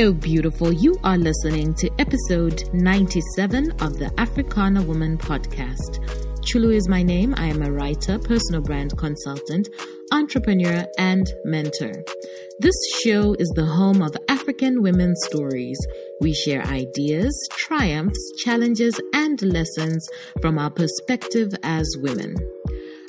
[0.00, 0.72] Hello, beautiful.
[0.72, 5.98] You are listening to episode 97 of the Africana Woman podcast.
[6.40, 7.34] Chulu is my name.
[7.36, 9.68] I am a writer, personal brand consultant,
[10.10, 11.92] entrepreneur, and mentor.
[12.60, 15.78] This show is the home of African women's stories.
[16.22, 20.08] We share ideas, triumphs, challenges, and lessons
[20.40, 22.36] from our perspective as women.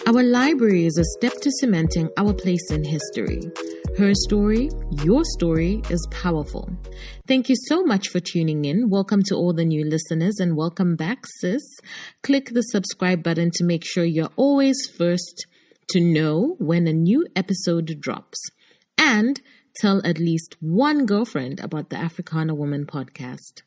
[0.07, 3.49] Our library is a step to cementing our place in history.
[4.01, 4.71] Her story,
[5.03, 6.67] your story, is powerful.
[7.27, 8.89] Thank you so much for tuning in.
[8.89, 11.61] Welcome to all the new listeners and welcome back, sis.
[12.23, 15.45] Click the subscribe button to make sure you're always first
[15.89, 18.39] to know when a new episode drops.
[18.97, 19.39] And
[19.75, 23.61] tell at least one girlfriend about the Africana Woman podcast.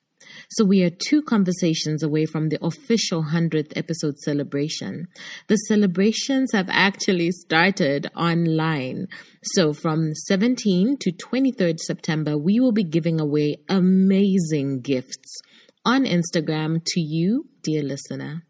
[0.51, 5.09] So we are two conversations away from the official 100th episode celebration.
[5.49, 9.09] The celebrations have actually started online.
[9.43, 15.41] So from 17 to 23rd September, we will be giving away amazing gifts
[15.85, 18.43] on Instagram to you, dear listener.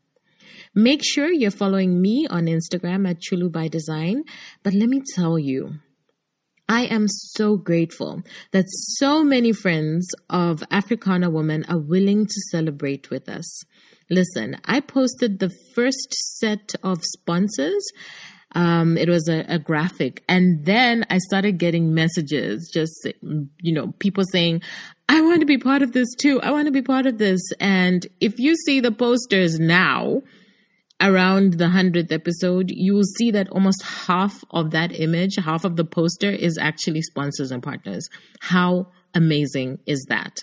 [0.75, 4.25] Make sure you're following me on Instagram at Chulu by Design.
[4.63, 5.75] But let me tell you,
[6.69, 13.11] I am so grateful that so many friends of Africana women are willing to celebrate
[13.11, 13.65] with us.
[14.11, 17.85] Listen, I posted the first set of sponsors.
[18.53, 20.23] Um, it was a, a graphic.
[20.29, 23.09] And then I started getting messages, just,
[23.61, 24.63] you know, people saying,
[25.09, 26.41] I want to be part of this too.
[26.41, 27.41] I want to be part of this.
[27.61, 30.23] And if you see the posters now,
[31.05, 35.77] around the 100th episode, you will see that almost half of that image, half of
[35.77, 38.09] the poster is actually sponsors and partners.
[38.41, 40.39] How amazing is that?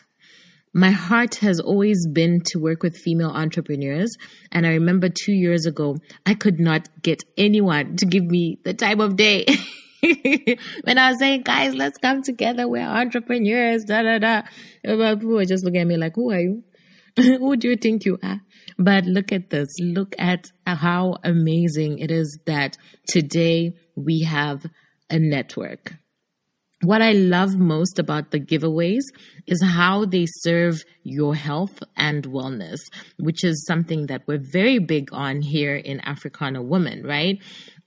[0.74, 4.16] My heart has always been to work with female entrepreneurs.
[4.52, 8.74] And I remember two years ago, I could not get anyone to give me the
[8.74, 9.46] time of day.
[10.84, 12.70] when I was saying, guys, let's come together.
[12.70, 14.42] We're entrepreneurs, da da da.
[14.84, 16.64] People were just looking at me like, who are you?
[17.18, 18.40] who do you think you are?
[18.82, 19.68] But look at this.
[19.80, 22.78] Look at how amazing it is that
[23.08, 24.66] today we have
[25.10, 25.94] a network.
[26.82, 29.04] What I love most about the giveaways
[29.46, 32.80] is how they serve your health and wellness,
[33.20, 37.38] which is something that we're very big on here in Africana Woman, right?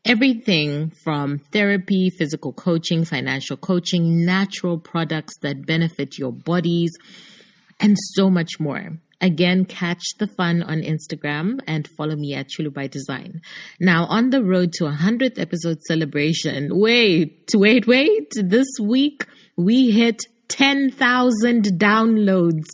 [0.05, 6.93] Everything from therapy, physical coaching, financial coaching, natural products that benefit your bodies,
[7.81, 9.01] and so much more.
[9.21, 13.41] Again, catch the fun on Instagram and follow me at Chulu by Design.
[13.81, 18.33] Now, on the road to a 100th episode celebration, wait, wait, wait.
[18.37, 19.27] This week
[19.57, 22.65] we hit 10,000 downloads.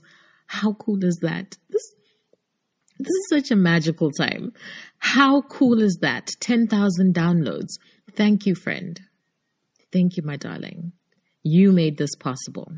[0.46, 1.56] How cool is that?
[1.68, 1.94] This,
[2.98, 4.52] this is such a magical time.
[4.98, 6.30] How cool is that?
[6.40, 7.78] 10,000 downloads.
[8.16, 9.00] Thank you, friend.
[9.92, 10.92] Thank you, my darling.
[11.42, 12.72] You made this possible.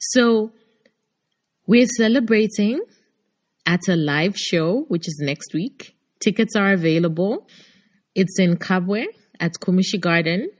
[0.00, 0.52] So,
[1.66, 2.80] we're celebrating
[3.66, 5.96] at a live show, which is next week.
[6.20, 7.46] Tickets are available.
[8.14, 9.06] It's in Kabwe
[9.40, 10.50] at Kumishi Garden.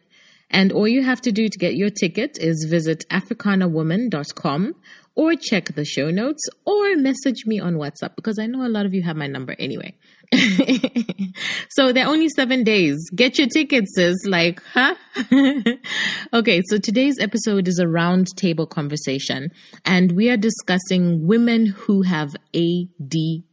[0.50, 4.74] And all you have to do to get your ticket is visit africanawoman.com
[5.16, 8.86] or check the show notes or message me on WhatsApp because I know a lot
[8.86, 9.94] of you have my number anyway.
[11.70, 12.98] so they're only seven days.
[13.14, 14.16] Get your tickets, sis.
[14.24, 14.94] Like, huh?
[16.32, 19.50] okay, so today's episode is a roundtable conversation,
[19.84, 23.44] and we are discussing women who have ADHD.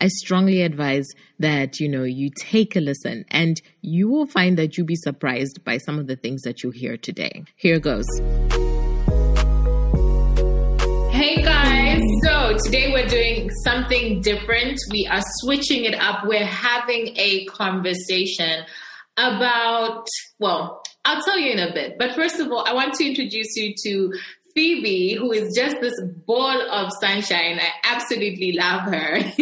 [0.00, 1.06] I strongly advise
[1.38, 5.64] that you know you take a listen, and you will find that you'll be surprised
[5.64, 7.44] by some of the things that you hear today.
[7.56, 8.06] Here goes.
[12.54, 14.78] So today we're doing something different.
[14.90, 16.24] We are switching it up.
[16.24, 18.64] We're having a conversation
[19.16, 20.06] about,
[20.38, 21.98] well, I'll tell you in a bit.
[21.98, 24.12] But first of all, I want to introduce you to
[24.54, 27.58] Phoebe, who is just this ball of sunshine.
[27.58, 29.16] I absolutely love her.
[29.16, 29.32] and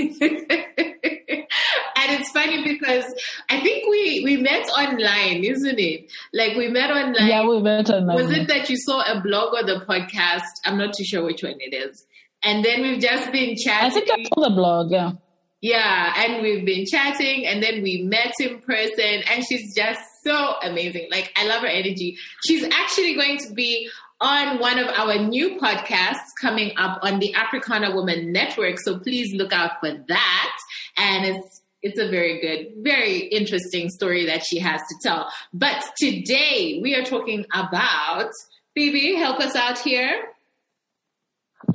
[2.15, 3.05] it's funny because
[3.50, 6.11] I think we we met online, isn't it?
[6.32, 7.26] Like we met online.
[7.29, 8.17] Yeah, we met online.
[8.17, 10.49] Was it that you saw a blog or the podcast?
[10.65, 12.06] I'm not too sure which one it is.
[12.43, 13.91] And then we've just been chatting.
[13.91, 15.12] I think I saw the blog, yeah.
[15.61, 20.55] Yeah, and we've been chatting and then we met in person and she's just so
[20.61, 21.06] amazing.
[21.09, 22.19] Like I love her energy.
[22.44, 23.89] She's actually going to be
[24.21, 28.81] on one of our new podcasts coming up on the Africana Woman Network.
[28.81, 30.56] So please look out for that.
[30.97, 35.29] And it's it's a very good, very interesting story that she has to tell.
[35.53, 38.31] But today we are talking about
[38.75, 40.31] Phoebe, help us out here.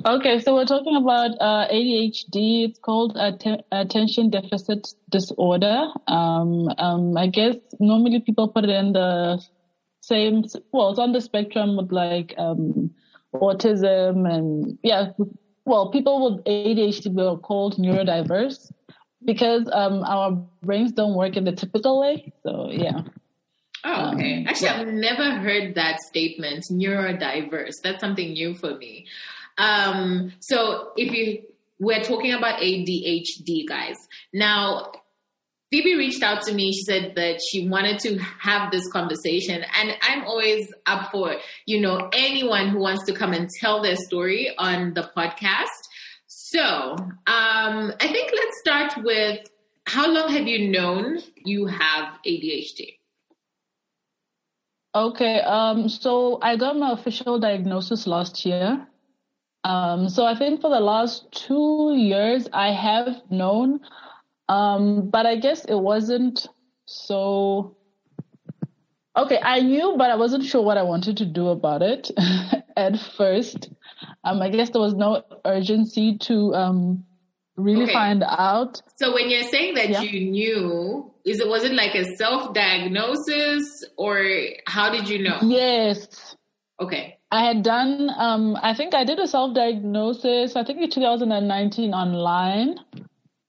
[0.04, 2.68] Okay, so we're talking about uh, ADHD.
[2.68, 5.88] It's called att- attention deficit disorder.
[6.06, 9.42] Um, um, I guess normally people put it in the
[10.00, 10.44] same.
[10.72, 12.90] Well, it's on the spectrum with like um,
[13.34, 15.12] autism and yeah,
[15.64, 18.70] well, people with ADHD were called neurodiverse
[19.24, 22.32] because um, our brains don't work in the typical way.
[22.44, 23.02] So yeah.
[23.84, 24.38] Oh, okay.
[24.38, 24.80] Um, Actually, yeah.
[24.80, 27.74] I've never heard that statement, neurodiverse.
[27.82, 29.06] That's something new for me.
[29.58, 31.42] Um, so if you,
[31.78, 33.96] we're talking about ADHD, guys.
[34.32, 34.92] Now,
[35.70, 36.72] Phoebe reached out to me.
[36.72, 39.62] She said that she wanted to have this conversation.
[39.78, 43.96] And I'm always up for, you know, anyone who wants to come and tell their
[43.96, 45.66] story on the podcast.
[46.26, 49.46] So um, I think let's start with
[49.86, 52.94] how long have you known you have ADHD?
[54.94, 58.86] Okay, um, so I got my official diagnosis last year.
[59.68, 63.80] Um, so I think for the last two years I have known
[64.48, 66.46] um, but I guess it wasn't
[66.86, 67.76] so.
[69.16, 72.10] Okay, I knew, but I wasn't sure what I wanted to do about it
[72.76, 73.68] at first.
[74.22, 77.04] Um, I guess there was no urgency to um,
[77.56, 77.92] really okay.
[77.92, 78.80] find out.
[78.96, 80.02] So when you're saying that yeah.
[80.02, 84.24] you knew, is it was it like a self-diagnosis or
[84.66, 85.38] how did you know?
[85.42, 86.36] Yes.
[86.80, 87.17] Okay.
[87.30, 88.10] I had done.
[88.16, 90.56] Um, I think I did a self-diagnosis.
[90.56, 92.76] I think in 2019 online.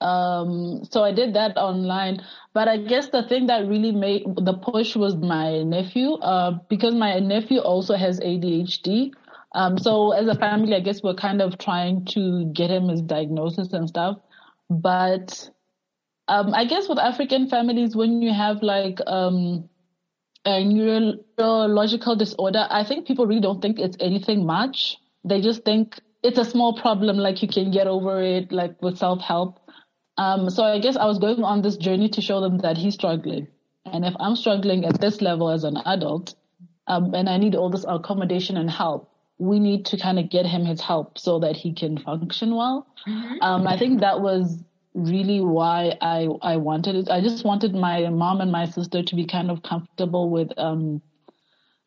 [0.02, 2.22] Um, so I did that online.
[2.54, 6.94] But I guess the thing that really made the push was my nephew, uh, because
[6.96, 9.12] my nephew also has ADHD.
[9.56, 13.02] Um, so as a family, I guess we're kind of trying to get him his
[13.02, 14.18] diagnosis and stuff.
[14.70, 15.50] But
[16.28, 19.69] um, I guess with African families, when you have like um,
[20.46, 24.98] a neurological disorder, I think people really don't think it's anything much.
[25.24, 28.98] They just think it's a small problem, like you can get over it, like with
[28.98, 29.60] self help.
[30.18, 32.96] Um, so I guess I was going on this journey to show them that he's
[32.96, 33.48] struggling.
[33.86, 36.36] And if I'm struggling at this level as an adult,
[36.88, 40.46] um, and I need all this accommodation and help, we need to kind of get
[40.46, 42.88] him his help so that he can function well.
[43.08, 43.42] Mm-hmm.
[43.42, 44.62] Um, I think that was
[44.94, 47.10] really why I, I wanted it.
[47.10, 51.02] I just wanted my mom and my sister to be kind of comfortable with, um,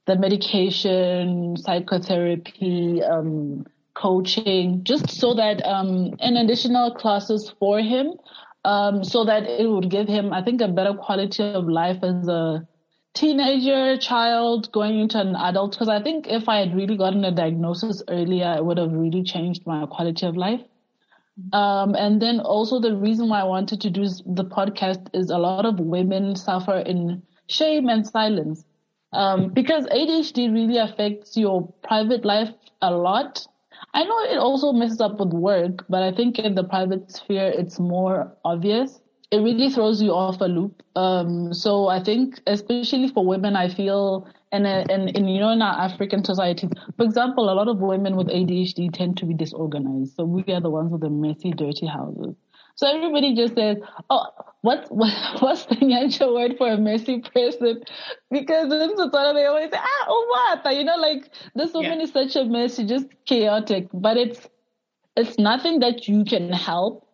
[0.07, 3.65] the medication, psychotherapy, um,
[3.95, 8.15] coaching, just so that um, additional classes for him,
[8.65, 12.27] um, so that it would give him, I think, a better quality of life as
[12.27, 12.67] a
[13.15, 15.73] teenager, child, going into an adult.
[15.73, 19.23] Because I think if I had really gotten a diagnosis earlier, it would have really
[19.23, 20.63] changed my quality of life.
[21.53, 25.39] Um, and then also the reason why I wanted to do the podcast is a
[25.39, 28.65] lot of women suffer in shame and silence.
[29.13, 32.51] Um, because ADHD really affects your private life
[32.81, 33.47] a lot.
[33.95, 37.49] I know it also messes up with work, but I think in the private sphere,
[37.49, 39.01] it's more obvious.
[39.31, 40.83] It really throws you off a loop.
[40.97, 45.63] Um, so I think, especially for women, I feel, and in, in, you know, in
[45.63, 50.15] our African societies, for example, a lot of women with ADHD tend to be disorganized.
[50.15, 52.37] So we are the ones with the messy, dirty houses.
[52.75, 53.79] So everybody just says,
[54.11, 54.27] "Oh,
[54.63, 57.83] what's what, what's the Nyanja word for a messy person?"
[58.31, 62.05] Because in Setswana they always say, "Ah, oh what?" You know, like this woman yeah.
[62.05, 63.89] is such a mess, she's just chaotic.
[63.93, 64.49] But it's
[65.17, 67.07] it's nothing that you can help.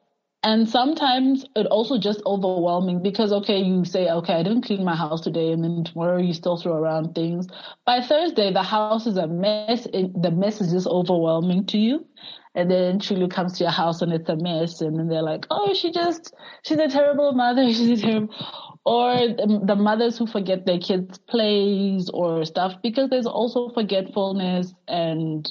[0.44, 4.94] And sometimes it also just overwhelming because okay, you say, okay, I didn't clean my
[4.94, 7.48] house today, and then tomorrow you still throw around things.
[7.84, 9.86] By Thursday, the house is a mess.
[9.92, 12.06] It, the mess is just overwhelming to you.
[12.54, 14.80] And then Chulu comes to your house and it's a mess.
[14.80, 16.34] And then they're like, oh, she just,
[16.64, 17.64] she's a terrible mother.
[17.72, 18.34] She's a terrible,
[18.84, 24.72] or the mothers who forget their kids' plays or stuff because there's also forgetfulness.
[24.88, 25.48] And,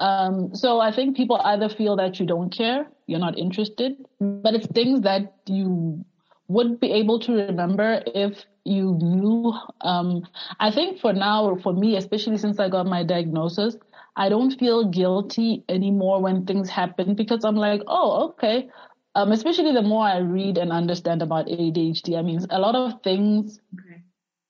[0.00, 4.54] um, so I think people either feel that you don't care, you're not interested, but
[4.54, 6.04] it's things that you
[6.48, 9.54] would be able to remember if you knew.
[9.80, 10.26] Um,
[10.58, 13.76] I think for now, for me, especially since I got my diagnosis,
[14.16, 18.68] I don't feel guilty anymore when things happen because I'm like, oh, okay.
[19.14, 22.18] Um, especially the more I read and understand about ADHD.
[22.18, 24.02] I mean, a lot of things okay.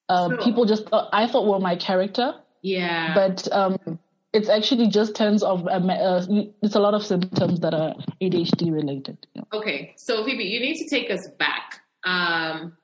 [0.08, 2.34] uh, so, people just thought, I thought were my character.
[2.62, 3.14] Yeah.
[3.14, 3.98] But um,
[4.32, 6.24] it's actually just tons of uh, uh,
[6.62, 9.18] it's a lot of symptoms that are ADHD related.
[9.34, 9.58] You know?
[9.58, 12.76] Okay, so Phoebe, you need to take us back um,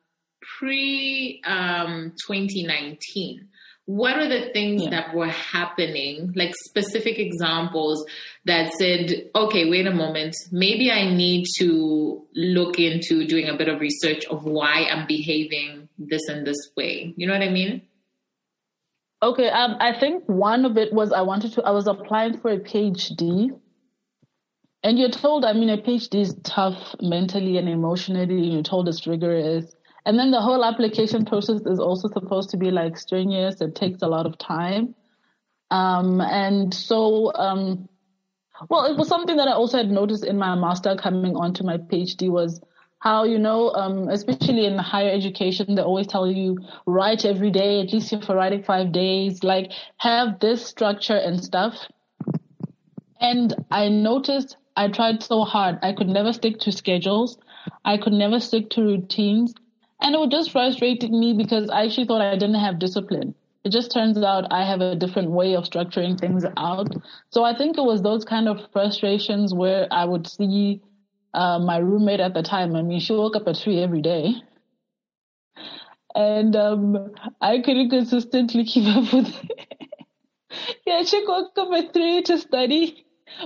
[0.59, 3.49] pre um, 2019
[3.87, 4.91] what are the things yeah.
[4.91, 8.05] that were happening like specific examples
[8.45, 13.69] that said okay wait a moment maybe i need to look into doing a bit
[13.69, 17.81] of research of why i'm behaving this and this way you know what i mean
[19.23, 22.51] okay um, i think one of it was i wanted to i was applying for
[22.51, 23.51] a phd
[24.83, 28.89] and you're told i mean a phd is tough mentally and emotionally and you're told
[28.89, 33.61] it's rigorous and then the whole application process is also supposed to be like strenuous.
[33.61, 34.95] It takes a lot of time.
[35.73, 37.89] Um, and so, um,
[38.71, 41.79] well, it was something that I also had noticed in my master coming onto my
[41.79, 42.61] PhD was
[43.07, 47.81] how, you know, um, especially in higher education, they always tell you write every day,
[47.81, 51.75] at least for writing five days, like have this structure and stuff.
[53.21, 55.79] And I noticed I tried so hard.
[55.83, 57.39] I could never stick to schedules.
[57.85, 59.55] I could never stick to routines.
[60.01, 63.37] And it would just frustrated me because I actually thought I didn't have discipline.
[63.63, 66.93] It just turns out I have a different way of structuring things out.
[67.31, 70.81] So I think it was those kind of frustrations where I would see
[71.37, 72.75] uh, my roommate at the time.
[72.75, 74.35] I mean, she woke up at three every day.
[76.15, 77.13] And um,
[77.43, 80.09] I couldn't consistently keep up with it.
[80.87, 83.05] yeah, she woke up at three to study.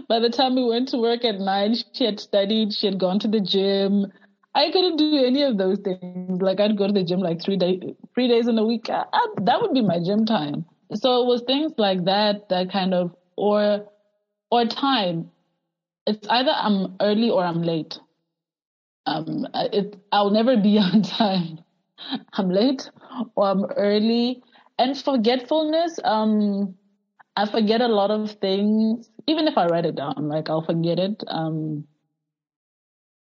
[0.09, 3.19] By the time we went to work at nine, she had studied, she had gone
[3.19, 4.07] to the gym.
[4.55, 6.41] I couldn't do any of those things.
[6.41, 7.83] Like I'd go to the gym like three days,
[8.15, 8.89] three days in a week.
[8.89, 10.65] I, I, that would be my gym time.
[10.95, 13.87] So it was things like that that kind of, or,
[14.53, 15.31] or time.
[16.11, 17.99] It's either I'm early or I'm late.
[19.07, 21.61] Um, it, I'll never be on time.
[22.35, 22.91] I'm late
[23.37, 24.43] or I'm early.
[24.79, 26.75] And forgetfulness, um,
[27.37, 29.09] I forget a lot of things.
[29.27, 31.23] Even if I write it down, like I'll forget it.
[31.29, 31.87] Um,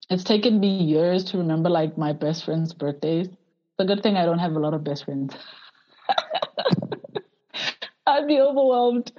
[0.09, 3.27] it's taken me years to remember like my best friend's birthdays.
[3.27, 5.35] It's a good thing I don't have a lot of best friends.
[8.07, 9.11] I'd be overwhelmed.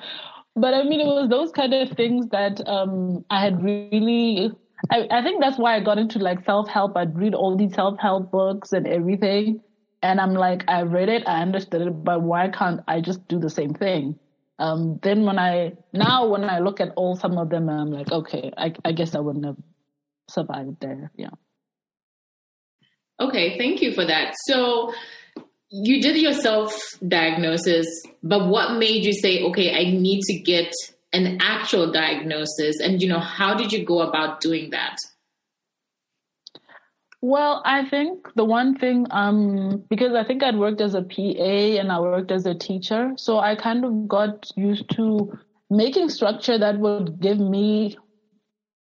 [0.56, 4.52] But I mean, it was those kind of things that um, I had really.
[4.90, 6.96] I, I think that's why I got into like self help.
[6.96, 9.60] I'd read all these self help books and everything,
[10.02, 13.38] and I'm like, I read it, I understood it, but why can't I just do
[13.38, 14.18] the same thing?
[14.58, 18.12] Um, then when I now when I look at all some of them, I'm like,
[18.12, 19.56] okay, I, I guess I wouldn't have
[20.28, 21.10] survived there.
[21.16, 21.30] Yeah.
[23.18, 24.34] Okay, thank you for that.
[24.46, 24.92] So
[25.82, 26.72] you did your self
[27.06, 27.86] diagnosis,
[28.22, 30.72] but what made you say, okay, I need to get
[31.12, 32.80] an actual diagnosis?
[32.80, 34.96] And, you know, how did you go about doing that?
[37.20, 41.80] Well, I think the one thing, um, because I think I'd worked as a PA
[41.80, 45.36] and I worked as a teacher, so I kind of got used to
[45.70, 47.96] making structure that would give me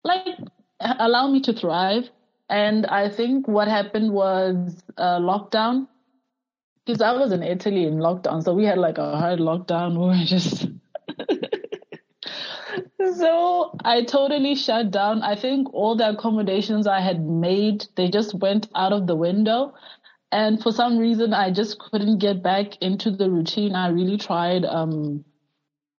[0.03, 0.37] like
[0.79, 2.09] allow me to thrive.
[2.49, 5.87] And I think what happened was uh, lockdown,
[6.85, 9.97] because I was in Italy in lockdown, so we had like a hard lockdown.
[9.99, 10.67] We were just
[13.17, 15.21] so I totally shut down.
[15.21, 19.73] I think all the accommodations I had made, they just went out of the window.
[20.31, 23.75] And for some reason, I just couldn't get back into the routine.
[23.75, 24.65] I really tried.
[24.65, 25.23] Um,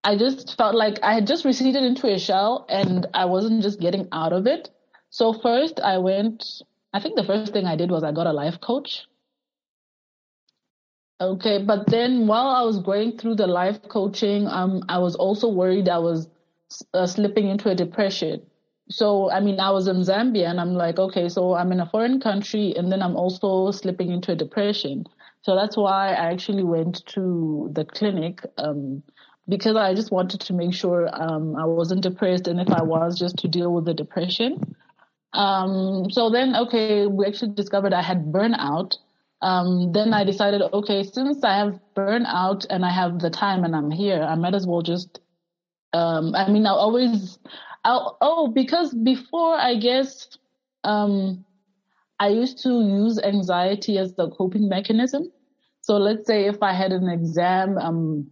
[0.04, 3.80] I just felt like I had just receded into a shell and I wasn't just
[3.80, 4.70] getting out of it.
[5.10, 6.62] So first I went,
[6.94, 9.06] I think the first thing I did was I got a life coach.
[11.22, 15.48] Okay, but then while I was going through the life coaching, um, I was also
[15.48, 16.27] worried I was
[16.93, 18.41] uh, slipping into a depression.
[18.89, 21.89] So, I mean, I was in Zambia and I'm like, okay, so I'm in a
[21.89, 25.05] foreign country and then I'm also slipping into a depression.
[25.41, 29.01] So that's why I actually went to the clinic, um,
[29.48, 33.17] because I just wanted to make sure um, I wasn't depressed, and if I was,
[33.17, 34.75] just to deal with the depression.
[35.34, 38.98] Um, so then, okay, we actually discovered I had burnout.
[39.42, 43.75] Um, then I decided, okay, since I have burnout and I have the time and
[43.75, 45.20] I'm here, I might as well just.
[45.94, 47.38] Um, I mean, I'll always.
[47.84, 50.27] I'll, oh, because before I guess,
[50.84, 51.46] um,
[52.20, 55.32] I used to use anxiety as the coping mechanism.
[55.82, 58.32] So let's say if I had an exam, um,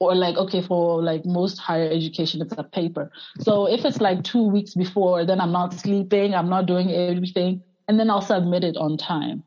[0.00, 4.24] or like okay for like most higher education it's a paper so if it's like
[4.24, 8.64] two weeks before then i'm not sleeping i'm not doing everything and then i'll submit
[8.64, 9.42] it on time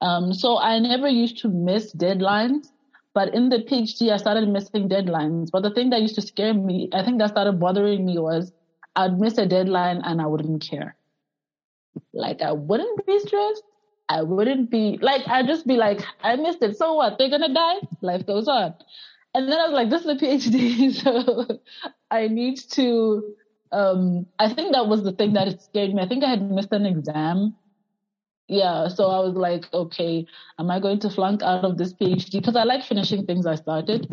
[0.00, 2.68] um, so i never used to miss deadlines
[3.14, 6.54] but in the phd i started missing deadlines but the thing that used to scare
[6.54, 8.52] me i think that started bothering me was
[8.96, 10.96] i'd miss a deadline and i wouldn't care
[12.12, 13.64] like i wouldn't be stressed
[14.10, 16.76] I wouldn't be like I'd just be like, I missed it.
[16.76, 17.16] So what?
[17.16, 17.76] They're gonna die.
[18.02, 18.74] Life goes on.
[19.34, 21.60] And then I was like, this is a PhD, so
[22.10, 23.34] I need to,
[23.70, 26.02] um, I think that was the thing that scared me.
[26.02, 27.54] I think I had missed an exam.
[28.50, 30.26] Yeah, so I was like, okay,
[30.58, 32.32] am I going to flunk out of this PhD?
[32.32, 34.12] Because I like finishing things I started.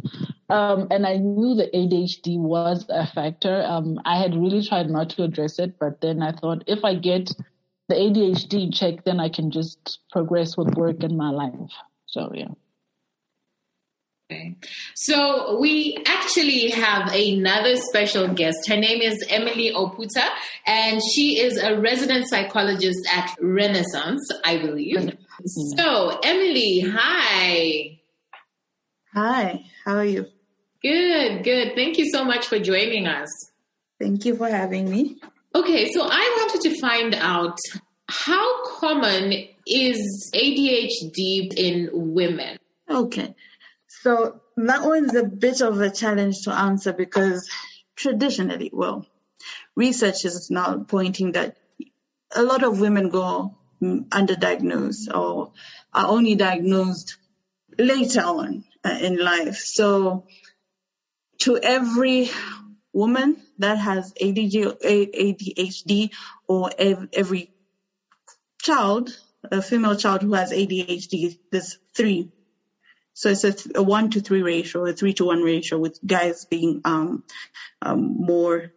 [0.50, 3.63] Um, and I knew the ADHD was a factor.
[3.63, 6.94] Um, I had really tried not to address it, but then I thought if I
[6.94, 7.32] get
[7.89, 11.72] the ADHD in check, then I can just progress with work and my life.
[12.06, 12.53] So yeah.
[14.29, 14.55] Okay.
[14.93, 18.57] So we actually have another special guest.
[18.67, 20.27] Her name is Emily Oputa,
[20.65, 24.98] and she is a resident psychologist at Renaissance, I believe.
[24.98, 25.77] Mm-hmm.
[25.77, 28.00] So, Emily, hi.
[29.13, 30.25] Hi, how are you?
[30.81, 31.75] Good, good.
[31.75, 33.29] Thank you so much for joining us.
[33.98, 35.22] Thank you for having me.
[35.55, 37.57] Okay, so I wanted to find out
[38.10, 42.57] how common is ADHD in women?
[42.89, 43.34] Okay,
[44.08, 47.50] so that one's a bit of a challenge to answer because
[47.98, 49.06] traditionally, well,
[49.76, 51.58] research is now pointing that
[52.34, 55.52] a lot of women go underdiagnosed or
[55.94, 57.18] are only diagnosed
[57.78, 59.58] later on uh, in life.
[59.58, 60.24] So
[61.40, 62.30] to every
[62.94, 66.12] woman that has ADHD
[66.48, 67.52] or every
[68.62, 69.10] child,
[69.52, 72.32] a female child who has ADHD, there's three.
[73.18, 76.00] So it's a, th- a one to three ratio, a three to one ratio, with
[76.06, 77.24] guys being um,
[77.82, 78.72] um, more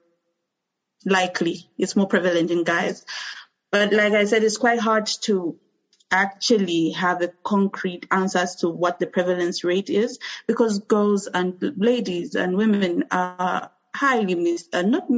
[1.05, 1.69] likely.
[1.77, 3.05] It's more prevalent in guys.
[3.71, 5.59] But like I said, it's quite hard to
[6.11, 11.75] actually have a concrete answer as to what the prevalence rate is because girls and
[11.77, 15.09] ladies and women are highly mis uh, not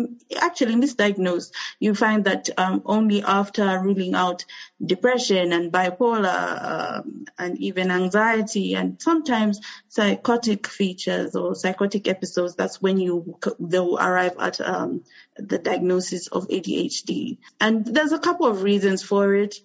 [0.40, 1.52] actually misdiagnosed.
[1.78, 4.44] You find that um, only after ruling out
[4.84, 12.80] depression and bipolar um, and even anxiety and sometimes psychotic features or psychotic episodes, that's
[12.80, 15.04] when you they'll arrive at um,
[15.36, 17.38] the diagnosis of ADHD.
[17.60, 19.56] And there's a couple of reasons for it.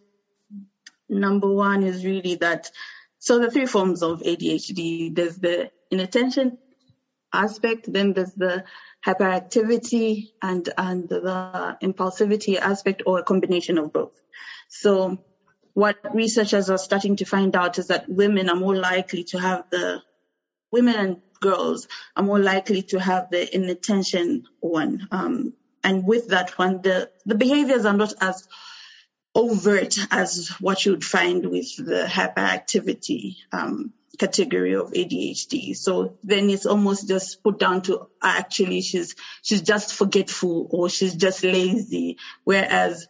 [1.10, 2.70] Number one is really that
[3.20, 6.58] so the three forms of ADHD, there's the inattention
[7.34, 8.64] aspect, then there's the
[9.08, 14.22] hyperactivity and, and the impulsivity aspect or a combination of both.
[14.68, 15.24] So
[15.74, 19.64] what researchers are starting to find out is that women are more likely to have
[19.70, 20.02] the,
[20.72, 21.88] women and girls
[22.18, 25.08] are more likely to have the inattention one.
[25.12, 28.46] Um, and with that one, the, the behaviors are not as
[29.34, 35.76] overt as what you'd find with the hyperactivity um, category of ADHD.
[35.76, 41.16] So then it's almost just put down to actually she's she's just forgetful or she's
[41.16, 42.18] just lazy.
[42.44, 43.08] Whereas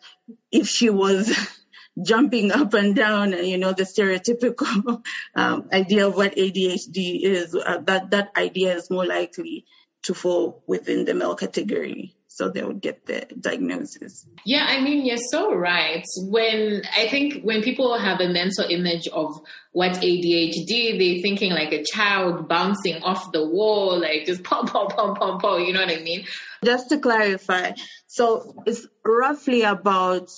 [0.52, 1.34] if she was
[2.04, 5.04] jumping up and down, you know, the stereotypical
[5.36, 9.66] um, idea of what ADHD is, uh, that that idea is more likely
[10.04, 14.28] to fall within the male category so they would get the diagnosis.
[14.46, 16.06] Yeah, I mean, you're so right.
[16.22, 21.74] When I think when people have a mental image of what ADHD, they're thinking like
[21.74, 25.80] a child bouncing off the wall, like just pom, pom, pom, pom, pom, you know
[25.80, 26.26] what I mean?
[26.64, 27.72] Just to clarify,
[28.06, 30.30] so it's roughly about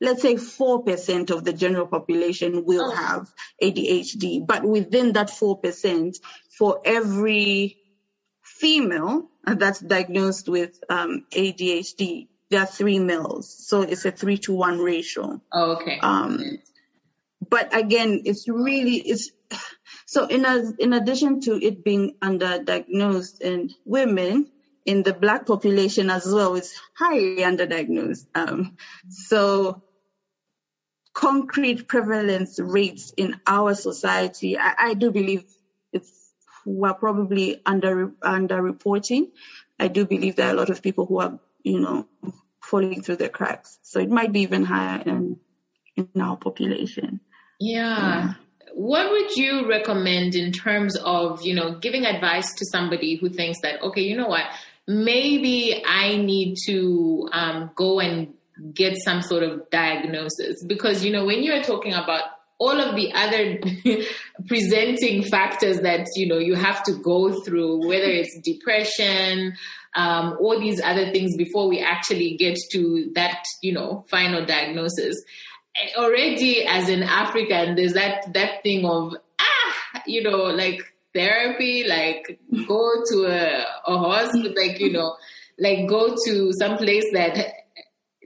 [0.00, 2.94] let's say 4% of the general population will oh.
[2.94, 6.16] have ADHD, but within that 4%,
[6.58, 7.78] for every
[8.64, 13.54] female that's diagnosed with um, ADHD, there are three males.
[13.68, 15.42] So it's a three to one ratio.
[15.52, 15.98] Oh, okay.
[16.00, 16.58] Um,
[17.46, 19.32] but again, it's really, it's,
[20.06, 24.50] so in, a, in addition to it being underdiagnosed in women,
[24.86, 28.24] in the black population as well, it's highly underdiagnosed.
[28.34, 28.78] Um,
[29.10, 29.82] so
[31.12, 35.44] concrete prevalence rates in our society, I, I do believe
[36.64, 39.30] who are probably under under reporting.
[39.78, 42.06] I do believe there are a lot of people who are, you know,
[42.60, 43.78] falling through the cracks.
[43.82, 45.38] So it might be even higher in
[45.96, 47.20] in our population.
[47.60, 47.98] Yeah.
[47.98, 48.34] yeah.
[48.74, 53.60] What would you recommend in terms of, you know, giving advice to somebody who thinks
[53.62, 54.46] that, okay, you know what,
[54.88, 58.34] maybe I need to um, go and
[58.72, 62.22] get some sort of diagnosis because, you know, when you're talking about
[62.58, 63.58] all of the other
[64.46, 69.54] presenting factors that you know you have to go through whether it's depression
[69.96, 75.16] um, all these other things before we actually get to that you know final diagnosis.
[75.96, 80.80] Already as an african there's that that thing of ah you know like
[81.12, 82.38] therapy like
[82.68, 85.16] go to a, a hospital like you know
[85.58, 87.63] like go to some place that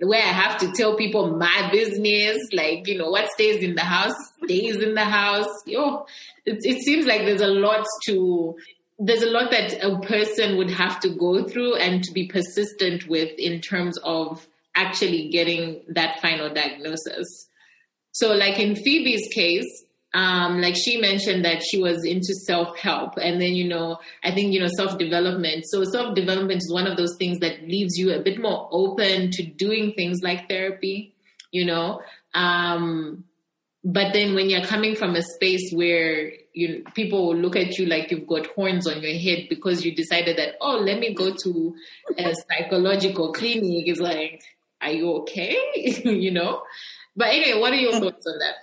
[0.00, 3.84] where I have to tell people my business, like, you know, what stays in the
[3.84, 5.48] house stays in the house.
[5.66, 6.06] Yo,
[6.44, 8.56] it, it seems like there's a lot to,
[8.98, 13.08] there's a lot that a person would have to go through and to be persistent
[13.08, 17.48] with in terms of actually getting that final diagnosis.
[18.12, 23.18] So like in Phoebe's case, um, like she mentioned that she was into self help,
[23.18, 25.64] and then you know, I think you know self development.
[25.68, 29.30] So self development is one of those things that leaves you a bit more open
[29.32, 31.14] to doing things like therapy.
[31.52, 32.00] You know,
[32.34, 33.24] um,
[33.84, 37.86] but then when you're coming from a space where you people will look at you
[37.86, 41.34] like you've got horns on your head because you decided that oh let me go
[41.44, 41.74] to
[42.18, 44.42] a psychological clinic, is like,
[44.80, 45.56] are you okay?
[46.04, 46.62] you know.
[47.14, 48.54] But anyway, what are your thoughts on that?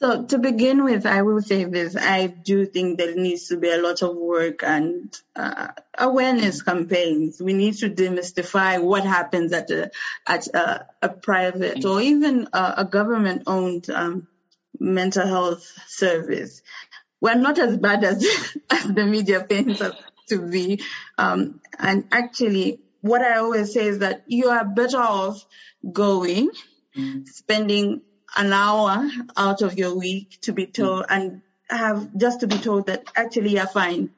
[0.00, 1.94] So to begin with, I will say this.
[1.94, 7.40] I do think there needs to be a lot of work and uh, awareness campaigns.
[7.40, 9.90] We need to demystify what happens at a,
[10.26, 14.26] at a, a private or even a, a government owned um,
[14.78, 16.62] mental health service.
[17.20, 18.24] We're not as bad as,
[18.70, 19.94] as the media paints us
[20.28, 20.82] to be.
[21.18, 25.44] Um, and actually, what I always say is that you are better off
[25.92, 26.50] going,
[26.96, 27.28] mm.
[27.28, 28.00] spending
[28.36, 32.86] an hour out of your week to be told and have just to be told
[32.86, 34.10] that actually you're fine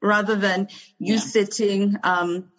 [0.00, 1.20] rather than you yeah.
[1.20, 2.50] sitting um,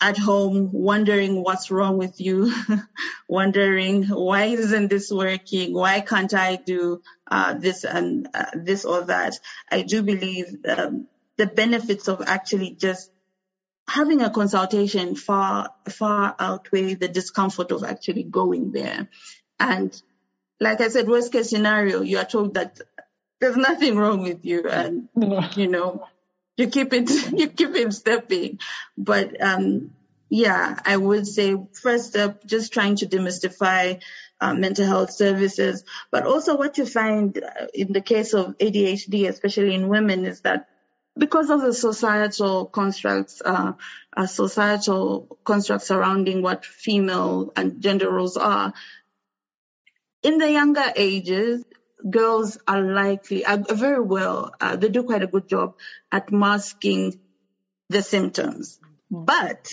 [0.00, 2.52] at home wondering what's wrong with you,
[3.28, 5.72] wondering why isn't this working?
[5.72, 9.38] Why can't I do uh, this and uh, this or that?
[9.70, 13.10] I do believe um, the benefits of actually just
[13.88, 19.08] having a consultation far far outweigh the discomfort of actually going there.
[19.60, 20.02] And
[20.62, 22.80] like I said, worst case scenario, you are told that
[23.40, 25.08] there's nothing wrong with you, and
[25.56, 26.06] you know,
[26.56, 28.60] you keep it, you keep it stepping.
[28.96, 29.90] But um,
[30.28, 34.00] yeah, I would say first up, just trying to demystify
[34.40, 35.84] uh, mental health services.
[36.10, 40.42] But also, what you find uh, in the case of ADHD, especially in women, is
[40.42, 40.68] that
[41.18, 43.72] because of the societal constructs, uh,
[44.16, 48.72] uh, societal constructs surrounding what female and gender roles are,
[50.22, 51.64] in the younger ages,
[52.08, 55.74] girls are likely, are very well, uh, they do quite a good job
[56.10, 57.18] at masking
[57.88, 58.78] the symptoms.
[59.10, 59.70] But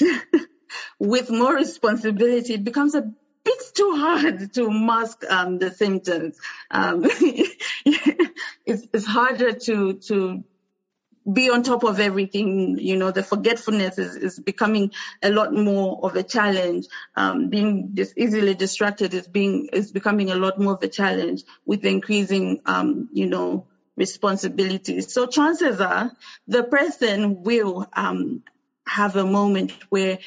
[0.99, 3.01] with more responsibility, it becomes a
[3.43, 6.37] bit too hard to mask um, the symptoms.
[6.69, 7.03] Um,
[7.85, 10.43] it's, it's harder to to
[11.33, 12.77] be on top of everything.
[12.79, 16.87] You know, the forgetfulness is, is becoming a lot more of a challenge.
[17.15, 21.43] Um, being just easily distracted is being is becoming a lot more of a challenge
[21.65, 25.13] with the increasing, um, you know, responsibilities.
[25.13, 26.11] So chances are
[26.47, 28.43] the person will um,
[28.87, 30.19] have a moment where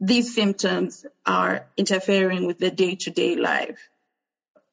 [0.00, 3.90] these symptoms are interfering with their day-to-day life,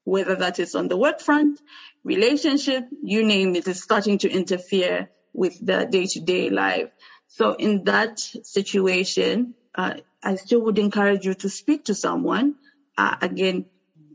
[0.06, 1.60] whether that is on the work front,
[2.04, 6.90] relationship, you name it, is starting to interfere with the day-to-day life.
[7.28, 12.56] So in that situation, uh, I still would encourage you to speak to someone.
[12.98, 13.66] Uh, again,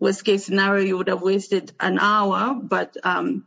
[0.01, 3.44] worst case scenario, you would have wasted an hour, but um,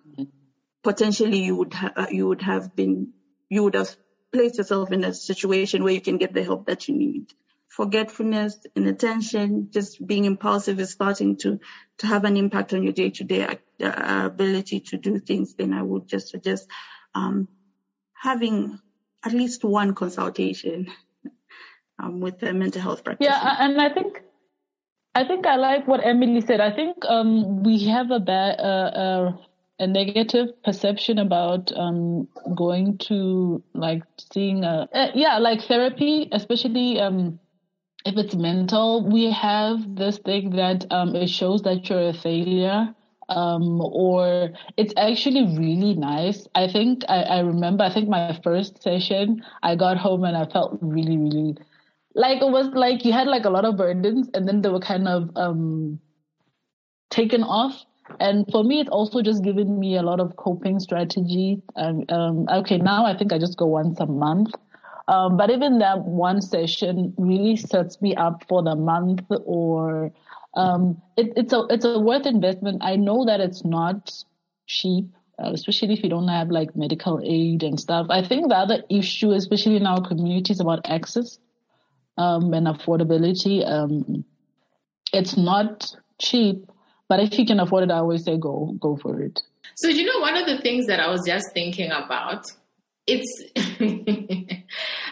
[0.84, 3.12] potentially you would ha- uh, you would have been
[3.50, 3.94] you would have
[4.32, 7.26] placed yourself in a situation where you can get the help that you need.
[7.68, 11.60] Forgetfulness, inattention, just being impulsive is starting to
[11.98, 15.56] to have an impact on your day-to-day uh, ability to do things.
[15.58, 16.68] Then I would just suggest
[17.14, 17.50] um,
[18.22, 18.80] having
[19.26, 20.88] at least one consultation
[22.02, 23.36] um, with a mental health practitioner.
[23.36, 24.22] Yeah, and I think
[25.16, 26.60] I think I like what Emily said.
[26.60, 29.38] I think um, we have a bad, uh, uh,
[29.80, 37.00] a negative perception about um, going to like seeing a uh, yeah like therapy, especially
[37.00, 37.40] um,
[38.06, 39.08] if it's mental.
[39.10, 42.94] We have this thing that um, it shows that you're a failure
[43.30, 46.48] um, or it's actually really nice.
[46.56, 50.46] I think I, I remember, I think my first session, I got home and I
[50.46, 51.56] felt really, really
[52.16, 54.80] like it was like you had like a lot of burdens and then they were
[54.80, 56.00] kind of um,
[57.10, 57.86] taken off.
[58.20, 61.62] And for me, it's also just given me a lot of coping strategy.
[61.76, 64.54] Um, um, okay, now I think I just go once a month.
[65.08, 70.12] Um, but even that one session really sets me up for the month or
[70.56, 72.82] um, it, it's a it's a worth investment.
[72.82, 74.12] I know that it's not
[74.68, 75.06] cheap,
[75.38, 78.08] uh, especially if you don't have like medical aid and stuff.
[78.10, 81.40] I think the other issue, especially in our community, is about access
[82.18, 83.68] um, and affordability.
[83.70, 84.24] Um,
[85.14, 86.70] it's not cheap,
[87.10, 89.42] but if you can afford it, I always say go go for it.
[89.76, 92.46] So you know, one of the things that I was just thinking about,
[93.08, 93.44] it's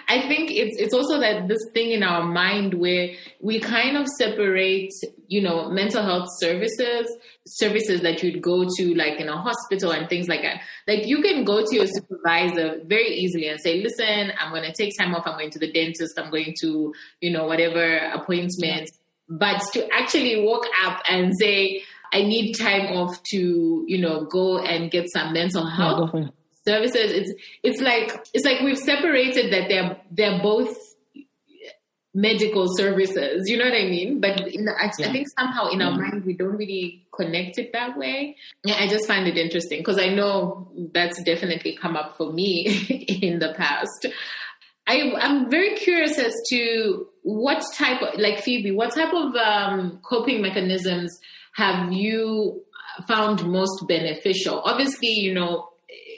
[0.07, 3.09] I think it's it's also that this thing in our mind where
[3.41, 4.91] we kind of separate,
[5.33, 7.11] you know, mental health services,
[7.47, 10.61] services that you'd go to like in a hospital and things like that.
[10.87, 14.71] Like you can go to your supervisor very easily and say, "Listen, I'm going to
[14.71, 15.25] take time off.
[15.25, 16.19] I'm going to the dentist.
[16.19, 18.91] I'm going to, you know, whatever appointment."
[19.27, 24.59] But to actually walk up and say, "I need time off to, you know, go
[24.59, 26.27] and get some mental health." Yeah,
[26.63, 30.77] services it's it's like it's like we've separated that they're they're both
[32.13, 35.09] medical services you know what i mean but the, I, yeah.
[35.09, 36.01] I, think somehow in our mm-hmm.
[36.01, 39.99] mind we don't really connect it that way yeah, i just find it interesting because
[39.99, 42.67] i know that's definitely come up for me
[43.21, 44.05] in the past
[44.85, 49.99] I, i'm very curious as to what type of like phoebe what type of um,
[50.03, 51.17] coping mechanisms
[51.53, 52.63] have you
[53.07, 54.61] found most beneficial?
[54.61, 55.69] Obviously, you know,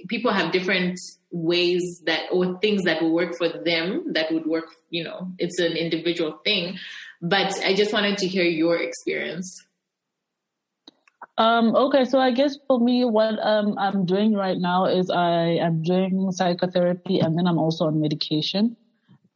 [0.07, 0.99] people have different
[1.31, 5.59] ways that or things that will work for them that would work, you know, it's
[5.59, 6.77] an individual thing.
[7.21, 9.65] But I just wanted to hear your experience.
[11.37, 15.57] Um, okay, so I guess for me, what um, I'm doing right now is I
[15.59, 18.77] am doing psychotherapy and then I'm also on medication.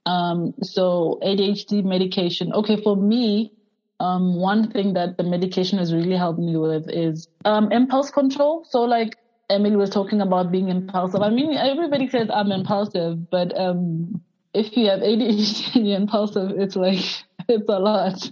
[0.06, 2.54] Um, so ADHD medication.
[2.54, 3.52] Okay, for me,
[4.00, 8.66] um, one thing that the medication has really helped me with is um, impulse control.
[8.70, 9.18] So like
[9.50, 11.22] Emily was talking about being impulsive.
[11.22, 14.22] I mean, everybody says I'm impulsive, but um,
[14.54, 17.00] if you have ADHD and you're impulsive, it's like
[17.48, 18.32] it's a lot.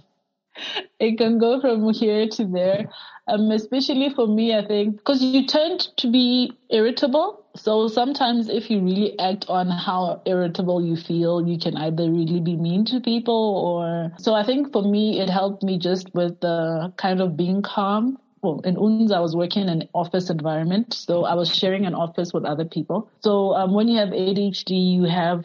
[0.98, 2.90] It can go from here to there.
[3.28, 7.44] Um, especially for me, I think, because you tend to be irritable.
[7.56, 12.40] So sometimes if you really act on how irritable you feel, you can either really
[12.40, 16.40] be mean to people or, so I think for me, it helped me just with
[16.40, 18.18] the kind of being calm.
[18.42, 20.94] Well, in UNS, I was working in an office environment.
[20.94, 23.10] So I was sharing an office with other people.
[23.20, 25.44] So um, when you have ADHD, you have,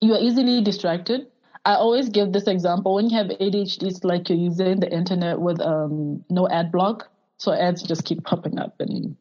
[0.00, 1.26] you are easily distracted.
[1.64, 2.94] I always give this example.
[2.94, 7.08] When you have ADHD, it's like you're using the internet with um, no ad block.
[7.38, 8.76] So ads just keep popping up.
[8.80, 9.16] And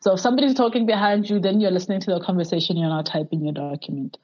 [0.00, 3.44] so if somebody's talking behind you, then you're listening to the conversation, you're not typing
[3.44, 4.18] your document.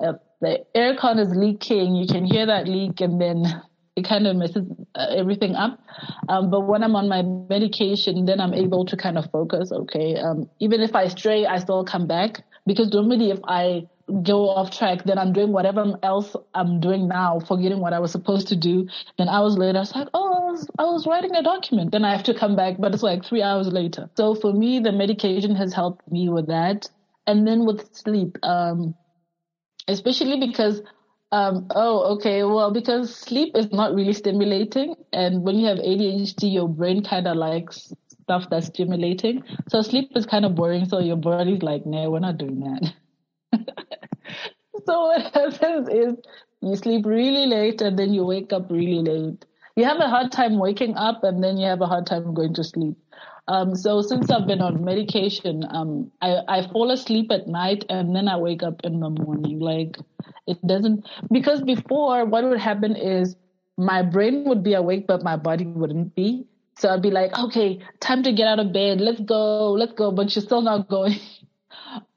[0.00, 3.62] If the aircon is leaking, you can hear that leak and then
[3.96, 5.80] it kind of messes uh, everything up.
[6.28, 9.72] Um, but when I'm on my medication, then I'm able to kind of focus.
[9.72, 10.16] Okay.
[10.16, 13.88] Um, even if I stray, I still come back because normally if I
[14.22, 18.12] go off track, then I'm doing whatever else I'm doing now, forgetting what I was
[18.12, 18.86] supposed to do.
[19.18, 21.90] Then hours later, I was like, oh, I was, I was writing a document.
[21.90, 24.08] Then I have to come back, but it's like three hours later.
[24.16, 26.88] So for me, the medication has helped me with that.
[27.26, 28.94] And then with sleep, um,
[29.88, 30.82] especially because,
[31.32, 34.94] um, oh, okay, well, because sleep is not really stimulating.
[35.12, 39.42] And when you have ADHD, your brain kind of likes stuff that's stimulating.
[39.68, 40.88] So sleep is kind of boring.
[40.88, 42.92] So your body's like, no, we're not doing that.
[44.86, 46.14] so what happens is
[46.60, 49.44] you sleep really late and then you wake up really late.
[49.76, 52.54] You have a hard time waking up and then you have a hard time going
[52.54, 52.96] to sleep.
[53.48, 58.14] Um, so since I've been on medication, um, I, I fall asleep at night and
[58.14, 59.60] then I wake up in the morning.
[59.60, 59.96] Like
[60.46, 63.36] it doesn't, because before what would happen is
[63.76, 66.46] my brain would be awake, but my body wouldn't be.
[66.78, 69.00] So I'd be like, okay, time to get out of bed.
[69.00, 69.72] Let's go.
[69.72, 70.10] Let's go.
[70.10, 71.20] But you're still not going.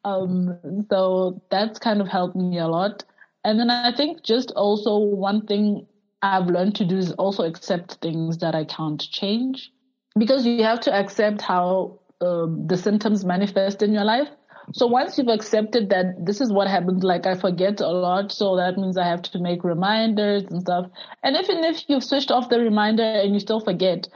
[0.04, 3.04] Um, so that's kind of helped me a lot.
[3.44, 5.86] And then I think just also one thing
[6.22, 9.72] I've learned to do is also accept things that I can't change
[10.18, 14.28] because you have to accept how um, the symptoms manifest in your life.
[14.74, 18.56] So once you've accepted that this is what happens, like I forget a lot, so
[18.56, 20.88] that means I have to make reminders and stuff.
[21.24, 24.08] And even if you've switched off the reminder and you still forget,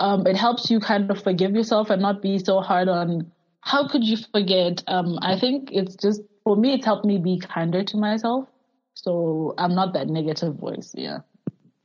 [0.00, 3.86] um, it helps you kind of forgive yourself and not be so hard on how
[3.86, 4.82] could you forget?
[4.86, 8.48] Um, I think it's just for me, it's helped me be kinder to myself.
[8.94, 11.18] So I'm not that negative voice, yeah,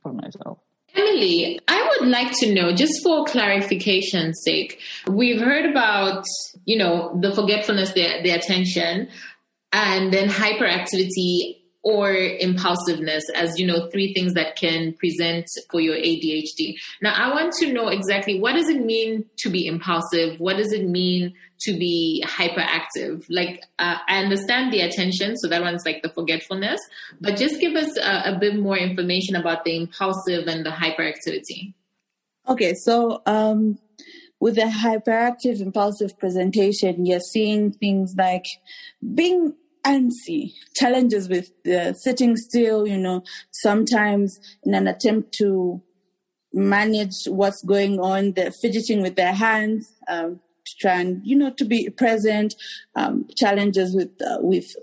[0.02, 0.58] for myself.
[0.96, 6.24] Emily, I would like to know, just for clarification's sake, we've heard about,
[6.64, 9.08] you know, the forgetfulness, the, the attention,
[9.72, 11.56] and then hyperactivity
[11.86, 16.74] or impulsiveness as you know three things that can present for your ADHD.
[17.00, 20.40] Now I want to know exactly what does it mean to be impulsive?
[20.40, 23.24] What does it mean to be hyperactive?
[23.30, 26.80] Like uh, I understand the attention, so that one's like the forgetfulness,
[27.20, 31.72] but just give us a, a bit more information about the impulsive and the hyperactivity.
[32.48, 33.78] Okay, so um,
[34.40, 38.46] with the hyperactive impulsive presentation, you're seeing things like
[39.14, 39.54] being
[39.86, 43.22] antsy, challenges with uh, sitting still, you know,
[43.52, 45.82] sometimes in an attempt to
[46.52, 51.50] manage what's going on, they're fidgeting with their hands, um, to try and, you know,
[51.50, 52.54] to be present,
[52.96, 54.74] um, challenges with, uh, with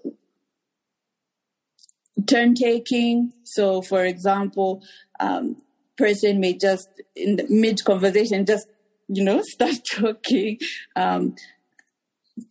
[2.27, 3.33] turn taking.
[3.43, 4.81] So, for example,
[5.19, 5.57] um,
[5.97, 8.67] person may just in the mid conversation just
[9.07, 10.57] you know start talking
[10.95, 11.35] um,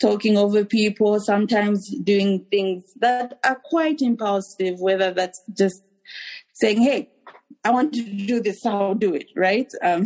[0.01, 5.83] talking over people, sometimes doing things that are quite impulsive, whether that's just
[6.55, 7.11] saying, Hey,
[7.64, 9.71] I want to do this, I'll do it, right?
[9.83, 10.05] Um,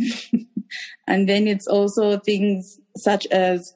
[1.07, 3.73] and then it's also things such as,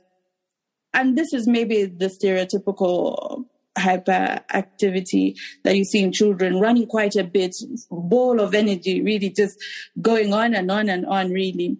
[0.93, 3.45] and this is maybe the stereotypical
[3.77, 7.55] hyperactivity that you see in children running quite a bit,
[7.89, 9.57] ball of energy, really just
[10.01, 11.77] going on and on and on, really.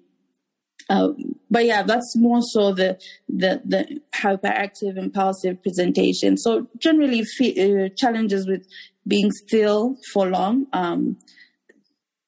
[0.90, 6.38] Um, but yeah, that's more so the the the hyperactive, impulsive presentation.
[6.38, 8.66] So generally, uh, challenges with
[9.06, 11.18] being still for long, um,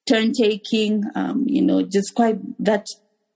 [0.08, 2.86] turn taking, um, you know, just quite that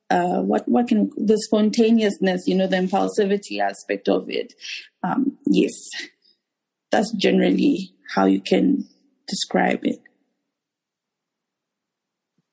[0.09, 4.53] uh, what what can the spontaneousness, you know, the impulsivity aspect of it.
[5.03, 5.73] Um, yes,
[6.91, 8.85] that's generally how you can
[9.25, 9.99] describe it.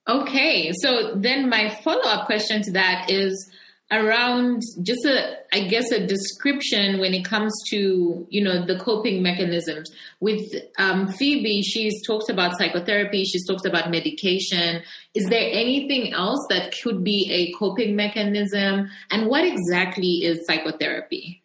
[0.06, 3.50] Okay, so then my follow up question to that is
[3.90, 9.22] around just a i guess a description when it comes to you know the coping
[9.22, 9.90] mechanisms.
[10.20, 10.42] With
[10.78, 14.82] um, phoebe she's talked about psychotherapy she's talked about medication.
[15.14, 18.90] Is there anything else that could be a coping mechanism?
[19.10, 21.42] And what exactly is psychotherapy?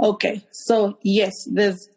[0.00, 1.88] Okay so yes there's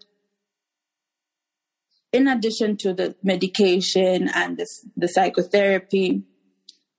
[2.11, 6.23] in addition to the medication and this, the psychotherapy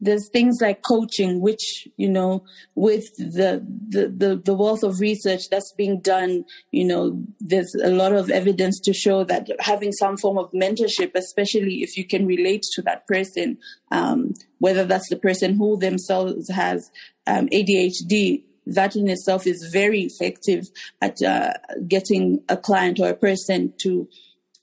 [0.00, 2.44] there's things like coaching, which, you know,
[2.74, 7.90] with the, the, the, the, wealth of research that's being done, you know, there's a
[7.90, 12.26] lot of evidence to show that having some form of mentorship, especially if you can
[12.26, 13.58] relate to that person,
[13.90, 16.90] um, whether that's the person who themselves has
[17.26, 20.68] um, ADHD, that in itself is very effective
[21.02, 21.52] at uh,
[21.88, 24.08] getting a client or a person to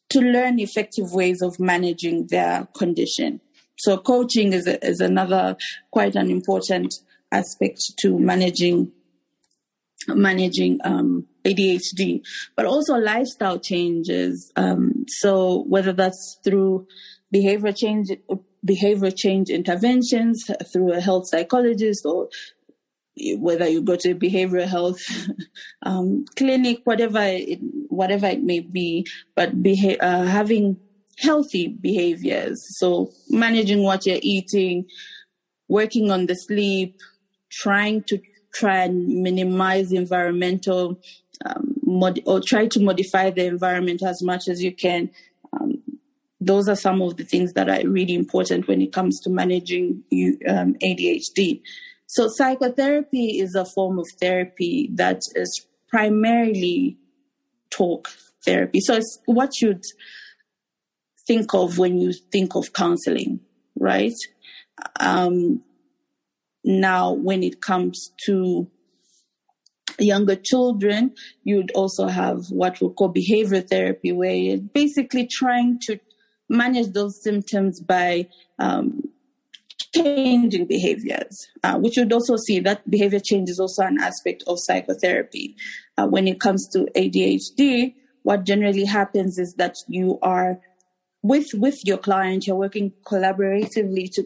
[0.09, 3.41] to learn effective ways of managing their condition.
[3.77, 5.57] So coaching is, is another
[5.91, 6.93] quite an important
[7.31, 8.91] aspect to managing
[10.07, 12.21] managing um, ADHD,
[12.55, 14.51] but also lifestyle changes.
[14.55, 16.87] Um, so whether that's through
[17.31, 18.09] behavior change,
[18.63, 22.29] behavior change interventions through a health psychologist, or
[23.37, 25.01] whether you go to a behavioral health
[25.83, 30.77] um, clinic, whatever it, whatever it may be, but beha- uh, having
[31.17, 32.61] healthy behaviors.
[32.77, 34.85] So managing what you're eating,
[35.67, 36.99] working on the sleep,
[37.51, 38.19] trying to
[38.53, 40.99] try and minimize environmental
[41.45, 45.09] um, mod- or try to modify the environment as much as you can.
[45.53, 45.81] Um,
[46.39, 50.03] those are some of the things that are really important when it comes to managing
[50.09, 51.61] you, um, ADHD.
[52.07, 56.97] So psychotherapy is a form of therapy that is primarily
[57.69, 58.09] talk
[58.45, 58.79] therapy.
[58.79, 59.83] So it's what you'd
[61.27, 63.41] think of when you think of counseling,
[63.77, 64.15] right?
[64.99, 65.63] Um,
[66.63, 68.69] now, when it comes to
[69.99, 75.99] younger children, you'd also have what we call behavior therapy, where you're basically trying to
[76.49, 78.27] manage those symptoms by
[78.59, 79.01] um,
[79.93, 84.57] changing behaviors, uh, which you'd also see that behavior change is also an aspect of
[84.59, 85.55] psychotherapy.
[85.97, 90.59] Uh, when it comes to ADHD, what generally happens is that you are
[91.23, 94.25] with with your client, you're working collaboratively to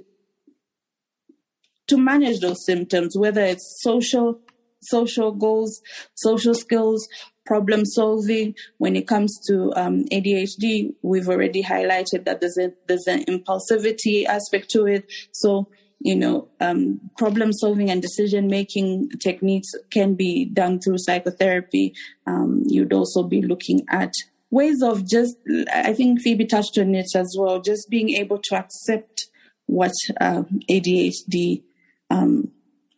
[1.88, 4.40] to manage those symptoms, whether it's social
[4.82, 5.82] social goals,
[6.16, 7.08] social skills,
[7.46, 8.56] problem solving.
[8.78, 14.26] When it comes to um, ADHD, we've already highlighted that there's a there's an impulsivity
[14.26, 15.12] aspect to it.
[15.32, 15.68] So
[16.04, 21.94] you know, um, problem solving and decision making techniques can be done through psychotherapy.
[22.26, 24.12] Um, you'd also be looking at
[24.50, 25.38] ways of just,
[25.72, 29.28] I think Phoebe touched on it as well, just being able to accept
[29.68, 31.64] what um, ADHD
[32.10, 32.52] um,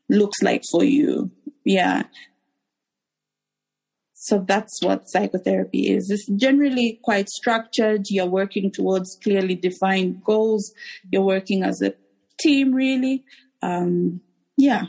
[0.10, 1.30] looks like for you.
[1.66, 2.04] Yeah.
[4.24, 6.10] So that's what psychotherapy is.
[6.10, 8.06] It's generally quite structured.
[8.10, 10.72] You're working towards clearly defined goals.
[11.12, 11.94] You're working as a
[12.40, 13.26] team, really.
[13.62, 14.22] Um,
[14.56, 14.84] yeah.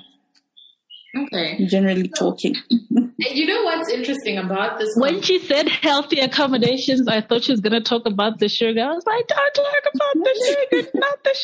[1.16, 1.66] Okay.
[1.66, 2.54] Generally talking.
[2.68, 4.90] you know what's interesting about this?
[4.98, 8.82] When she said healthy accommodations, I thought she was going to talk about the sugar.
[8.82, 11.34] I was like, don't talk about the sugar, not the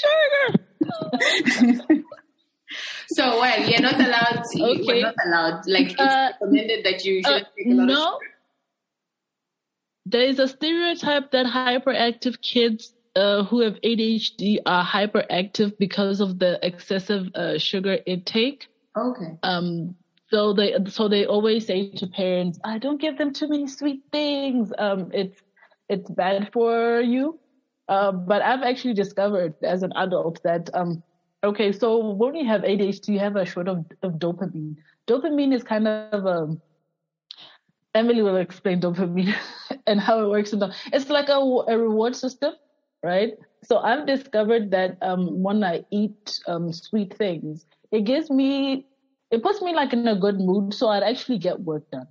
[1.91, 2.05] sugar.
[3.09, 4.83] so, well, you're not allowed to, okay.
[4.83, 5.67] you're not allowed.
[5.67, 7.93] Like, it's uh, recommended that you should uh, take a lot no.
[7.93, 7.99] of sugar.
[7.99, 8.19] No.
[10.07, 16.39] There is a stereotype that hyperactive kids uh, who have ADHD are hyperactive because of
[16.39, 18.69] the excessive uh, sugar intake.
[18.97, 19.39] Okay.
[19.43, 19.97] Um,
[20.31, 24.03] so they so they always say to parents, "I don't give them too many sweet
[24.13, 24.73] things.
[24.79, 25.41] Um, it's
[25.89, 27.39] it's bad for you."
[27.89, 31.03] Uh, but I've actually discovered as an adult that um,
[31.45, 34.77] okay, so when you have ADHD, you have a short of, of dopamine.
[35.07, 36.61] Dopamine is kind of um,
[37.95, 39.35] Emily will explain dopamine
[39.87, 40.55] and how it works.
[40.93, 41.39] It's like a,
[41.69, 42.55] a reward system,
[43.03, 43.33] right?
[43.65, 48.87] So I've discovered that um, when I eat um, sweet things, it gives me
[49.31, 52.09] it puts me like in a good mood so I'd actually get work done.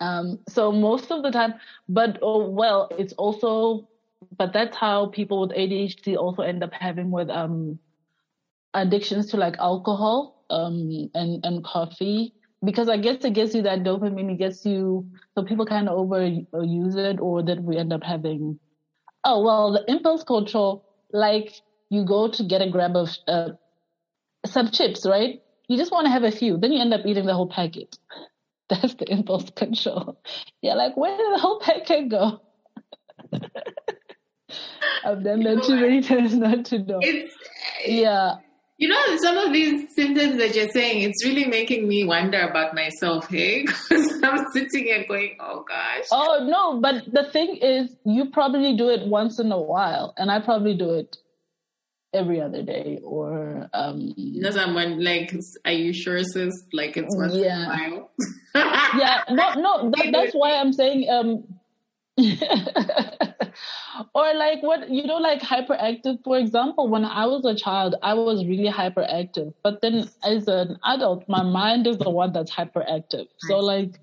[0.00, 1.54] Um, so most of the time,
[1.88, 3.88] but oh, well, it's also,
[4.36, 7.78] but that's how people with ADHD also end up having with um,
[8.74, 13.82] addictions to like alcohol um, and and coffee because I guess it gives you that
[13.82, 14.32] dopamine.
[14.32, 18.58] It gets you so people kind of overuse it, or that we end up having.
[19.24, 21.52] Oh well, the impulse control, like
[21.90, 23.50] you go to get a grab of uh,
[24.46, 25.40] some chips, right?
[25.68, 27.96] You just want to have a few, then you end up eating the whole packet.
[28.68, 30.18] That's the impulse control.
[30.62, 32.40] You're like, where did the whole packet go?
[35.04, 36.98] I've done that too many times not to know.
[37.02, 37.32] It's
[37.86, 38.36] yeah.
[38.76, 42.74] You know, some of these symptoms that you're saying, it's really making me wonder about
[42.74, 43.64] myself, hey?
[43.88, 46.04] Because I'm sitting here going, oh gosh.
[46.10, 50.28] Oh no, but the thing is, you probably do it once in a while, and
[50.30, 51.16] I probably do it
[52.12, 55.34] every other day or um no someone like
[55.64, 57.64] are you sure sis like it's once Yeah.
[57.64, 58.10] in a while
[58.54, 61.42] yeah no no that, that's why i'm saying um
[64.14, 68.14] or like what you know like hyperactive for example when i was a child i
[68.14, 69.52] was really hyperactive.
[69.64, 73.26] But then as an adult my mind is the one that's hyperactive.
[73.38, 73.98] So like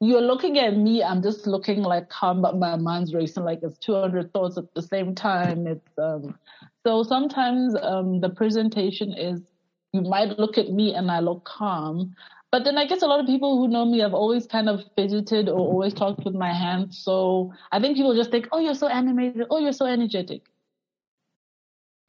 [0.00, 3.78] you're looking at me i'm just looking like calm but my mind's racing like it's
[3.78, 5.66] 200 thoughts at the same time.
[5.66, 6.38] It's um
[6.86, 9.40] so sometimes um the presentation is
[9.92, 12.14] you might look at me and i look calm
[12.56, 14.82] but then I guess a lot of people who know me have always kind of
[14.96, 17.02] fidgeted or always talked with my hands.
[17.04, 19.46] So I think people just think, oh, you're so animated.
[19.50, 20.40] Oh, you're so energetic.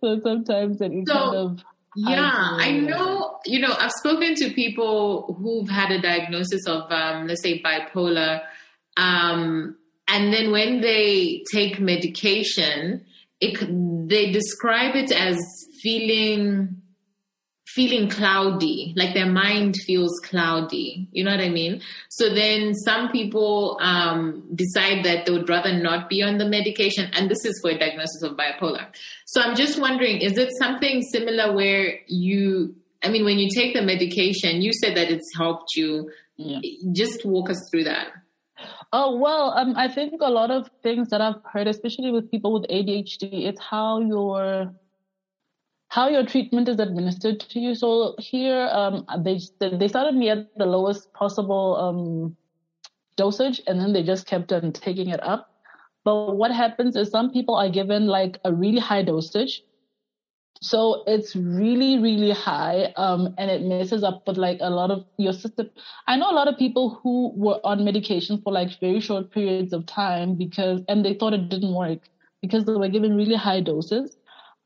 [0.00, 1.64] so sometimes it So, kind of.
[1.94, 2.30] yeah
[2.68, 7.26] i do- know you know i've spoken to people who've had a diagnosis of um
[7.26, 8.40] let's say bipolar
[8.96, 9.76] um
[10.08, 13.04] and then when they take medication
[13.40, 13.54] it
[14.08, 15.36] they describe it as
[15.82, 16.80] feeling
[17.74, 21.08] feeling cloudy, like their mind feels cloudy.
[21.10, 21.82] You know what I mean?
[22.08, 27.10] So then some people um, decide that they would rather not be on the medication,
[27.14, 28.86] and this is for a diagnosis of bipolar.
[29.26, 33.74] So I'm just wondering, is it something similar where you, I mean, when you take
[33.74, 36.10] the medication, you said that it's helped you.
[36.36, 36.60] Yeah.
[36.92, 38.08] Just walk us through that.
[38.92, 42.52] Oh well, um, I think a lot of things that I've heard, especially with people
[42.52, 44.72] with ADHD, it's how your
[45.94, 47.74] how your treatment is administered to you.
[47.74, 52.36] So here, um, they they started me at the lowest possible um
[53.16, 55.50] dosage, and then they just kept on taking it up.
[56.04, 59.62] But what happens is some people are given like a really high dosage.
[60.62, 65.04] So it's really, really high, um, and it messes up with like a lot of
[65.18, 65.70] your system.
[66.08, 69.72] I know a lot of people who were on medication for like very short periods
[69.72, 72.08] of time because, and they thought it didn't work
[72.42, 74.16] because they were given really high doses.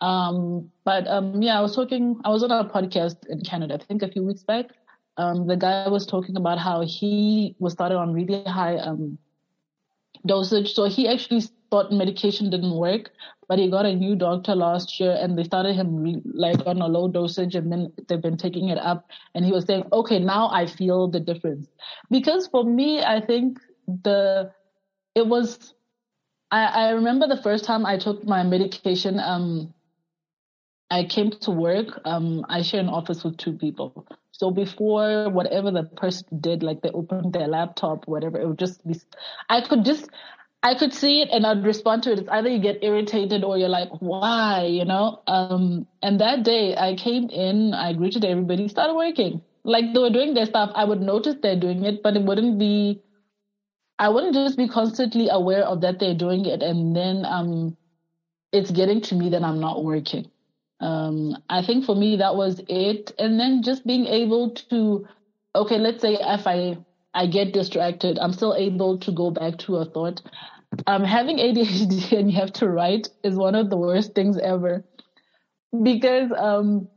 [0.00, 3.84] Um, but um, yeah, I was talking, I was on a podcast in Canada, I
[3.84, 4.66] think a few weeks back.
[5.16, 9.18] Um, the guy was talking about how he was started on really high um,
[10.24, 10.74] dosage.
[10.74, 13.10] So he actually thought medication didn't work,
[13.48, 16.80] but he got a new doctor last year and they started him re- like on
[16.80, 19.10] a low dosage and then they've been taking it up.
[19.34, 21.66] And he was saying, okay, now I feel the difference.
[22.10, 24.52] Because for me, I think the,
[25.16, 25.74] it was,
[26.52, 29.74] I, I remember the first time I took my medication, um,
[30.90, 32.00] I came to work.
[32.04, 34.06] Um, I share an office with two people.
[34.32, 38.86] So before whatever the person did, like they opened their laptop, whatever, it would just
[38.86, 38.94] be,
[39.48, 40.08] I could just,
[40.62, 42.20] I could see it and I'd respond to it.
[42.20, 45.20] It's either you get irritated or you're like, why, you know?
[45.26, 49.42] Um, and that day I came in, I greeted everybody, started working.
[49.64, 50.70] Like they were doing their stuff.
[50.74, 53.02] I would notice they're doing it, but it wouldn't be,
[53.98, 57.76] I wouldn't just be constantly aware of that they're doing it and then, um,
[58.52, 60.30] it's getting to me that I'm not working.
[60.80, 63.12] Um, I think for me that was it.
[63.18, 65.06] And then just being able to,
[65.54, 66.78] okay, let's say if I,
[67.14, 70.22] I get distracted, I'm still able to go back to a thought.
[70.86, 74.84] Um, having ADHD and you have to write is one of the worst things ever
[75.82, 76.88] because, um,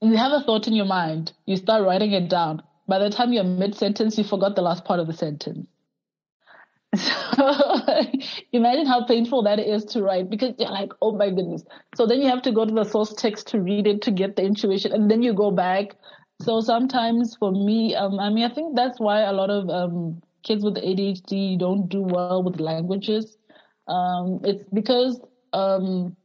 [0.00, 2.62] you have a thought in your mind, you start writing it down.
[2.86, 5.66] By the time you're mid sentence, you forgot the last part of the sentence.
[7.36, 7.52] So
[8.52, 11.64] imagine how painful that is to write because you're like, oh my goodness.
[11.94, 14.36] So then you have to go to the source text to read it to get
[14.36, 15.94] the intuition and then you go back.
[16.40, 20.22] So sometimes for me, um, I mean, I think that's why a lot of um,
[20.42, 23.26] kids with ADHD don't do well with languages.
[23.76, 25.20] Um, it's because
[25.52, 26.16] um,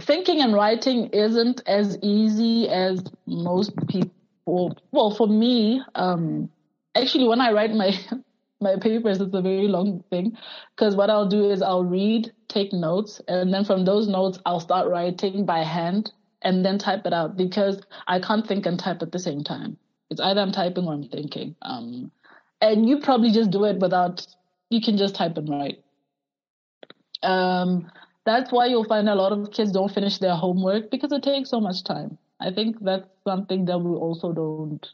[0.00, 4.76] thinking and writing isn't as easy as most people.
[4.92, 6.50] Well, for me, um,
[6.94, 7.92] actually, when I write my
[8.62, 10.36] my papers, it's a very long thing
[10.74, 14.60] because what I'll do is I'll read, take notes, and then from those notes, I'll
[14.60, 19.02] start writing by hand and then type it out because I can't think and type
[19.02, 19.76] at the same time.
[20.10, 21.56] It's either I'm typing or I'm thinking.
[21.62, 22.10] Um,
[22.60, 24.26] and you probably just do it without,
[24.70, 25.82] you can just type and write.
[27.22, 27.90] Um,
[28.24, 31.50] that's why you'll find a lot of kids don't finish their homework because it takes
[31.50, 32.18] so much time.
[32.40, 34.86] I think that's something that we also don't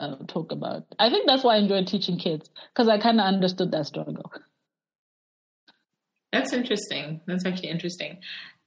[0.00, 0.84] uh, talk about.
[0.98, 4.32] I think that's why I enjoy teaching kids because I kind of understood that struggle.
[6.32, 7.20] That's interesting.
[7.26, 8.18] That's actually interesting.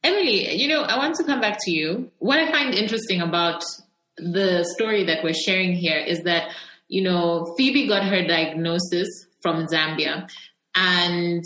[0.04, 2.12] Emily, you know, I want to come back to you.
[2.20, 3.64] What I find interesting about
[4.18, 6.52] the story that we're sharing here is that,
[6.88, 9.08] you know, Phoebe got her diagnosis
[9.42, 10.30] from Zambia.
[10.76, 11.44] And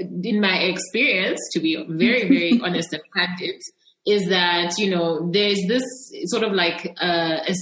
[0.00, 3.62] eh, in my experience, to be very, very honest and candid,
[4.06, 5.84] is that, you know, there's this
[6.26, 7.54] sort of like uh, a,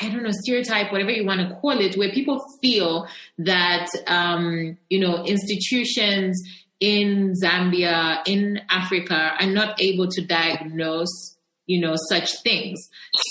[0.00, 3.06] I don't know, stereotype, whatever you want to call it, where people feel
[3.38, 6.40] that, um, you know, institutions
[6.80, 11.36] in Zambia, in Africa, are not able to diagnose,
[11.66, 12.78] you know, such things.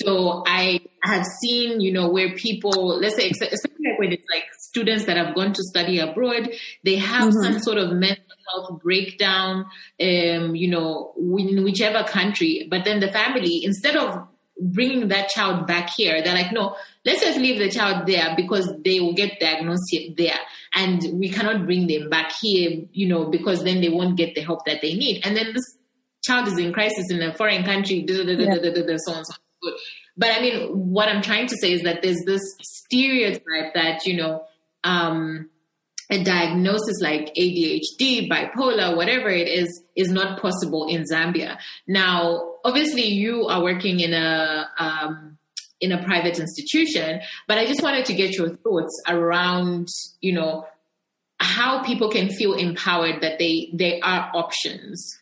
[0.03, 5.05] So I have seen, you know, where people, let's say, especially when it's like students
[5.05, 6.49] that have gone to study abroad,
[6.83, 7.43] they have mm-hmm.
[7.43, 9.65] some sort of mental health breakdown,
[10.01, 12.67] um, you know, in whichever country.
[12.69, 14.27] But then the family, instead of
[14.59, 18.71] bringing that child back here, they're like, no, let's just leave the child there because
[18.83, 20.39] they will get diagnosed there.
[20.73, 24.41] And we cannot bring them back here, you know, because then they won't get the
[24.41, 25.25] help that they need.
[25.25, 25.77] And then this
[26.23, 29.79] child is in crisis in a foreign country, so on and so forth.
[30.17, 34.17] But I mean, what I'm trying to say is that there's this stereotype that, you
[34.17, 34.43] know,
[34.83, 35.49] um,
[36.09, 41.57] a diagnosis like ADHD, bipolar, whatever it is, is not possible in Zambia.
[41.87, 45.37] Now, obviously, you are working in a um,
[45.81, 49.87] in a private institution, but I just wanted to get your thoughts around,
[50.21, 50.65] you know,
[51.39, 55.19] how people can feel empowered that they they are options.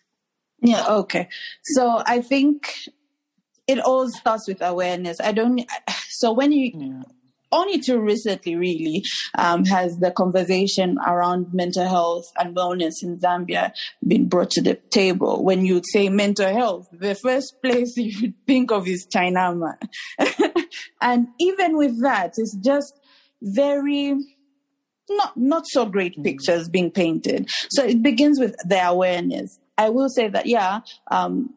[0.61, 0.85] Yeah.
[0.87, 1.27] Okay.
[1.63, 2.71] So I think
[3.67, 5.19] it all starts with awareness.
[5.19, 5.65] I don't.
[6.09, 7.01] So when you yeah
[7.55, 9.03] only too recently, really,
[9.37, 13.71] um, has the conversation around mental health and wellness in Zambia
[14.05, 15.43] been brought to the table.
[15.43, 19.75] When you say mental health, the first place you think of is Chainama.
[21.01, 22.93] and even with that, it's just
[23.41, 24.15] very
[25.09, 26.23] not not so great mm.
[26.23, 27.49] pictures being painted.
[27.69, 29.59] So it begins with the awareness.
[29.77, 30.81] I will say that yeah,
[31.11, 31.53] um,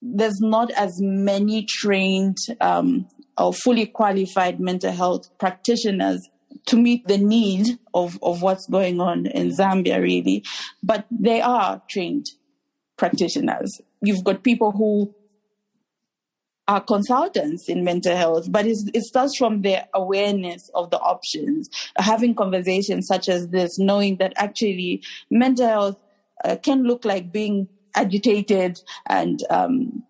[0.00, 3.08] there's not as many trained um,
[3.38, 6.28] or fully qualified mental health practitioners
[6.66, 10.44] to meet the need of, of what's going on in Zambia, really.
[10.82, 12.26] But they are trained
[12.96, 13.80] practitioners.
[14.00, 15.14] You've got people who
[16.66, 21.68] are consultants in mental health, but it starts from their awareness of the options,
[21.98, 25.96] having conversations such as this, knowing that actually mental health
[26.44, 30.02] uh, can look like being agitated and um,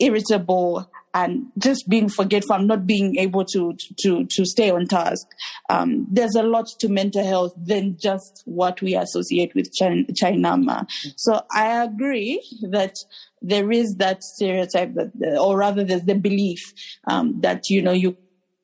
[0.00, 5.26] irritable and just being forgetful, not being able to to to stay on task.
[5.70, 10.86] Um, there's a lot to mental health than just what we associate with Chainama.
[11.16, 12.96] So I agree that
[13.40, 16.60] there is that stereotype that, or rather, there's the belief
[17.06, 18.16] um, that you know you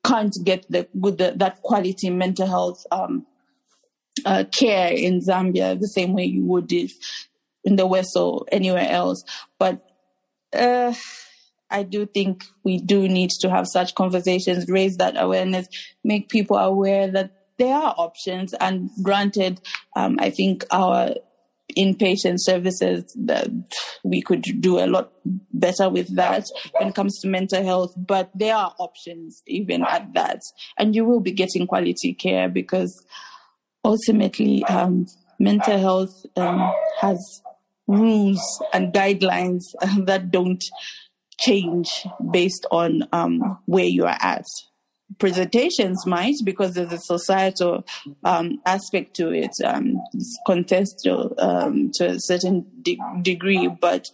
[0.05, 3.27] can't get the good the, that quality mental health um,
[4.27, 6.91] uh, care in Zambia the same way you would if
[7.63, 9.23] in the West or anywhere else.
[9.59, 9.85] But
[10.53, 10.95] uh,
[11.71, 15.69] I do think we do need to have such conversations, raise that awareness,
[16.05, 18.55] make people aware that there are options.
[18.55, 19.61] And granted,
[19.95, 21.15] um, I think our
[21.77, 23.49] inpatient services that
[24.03, 25.13] we could do a lot
[25.53, 26.45] better with that
[26.79, 30.41] when it comes to mental health but there are options even at that
[30.79, 33.05] and you will be getting quality care because
[33.85, 35.07] ultimately um,
[35.39, 37.43] mental health um, has
[37.87, 38.41] rules
[38.73, 39.63] and guidelines
[40.07, 40.65] that don't
[41.41, 44.45] change based on um, where you are at.
[45.19, 47.85] Presentations might, because there's a societal
[48.23, 49.97] um, aspect to it, um,
[50.47, 54.05] contextual um, to a certain de- degree, but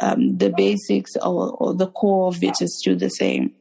[0.00, 3.54] um, the basics or, or the core of it is still the same.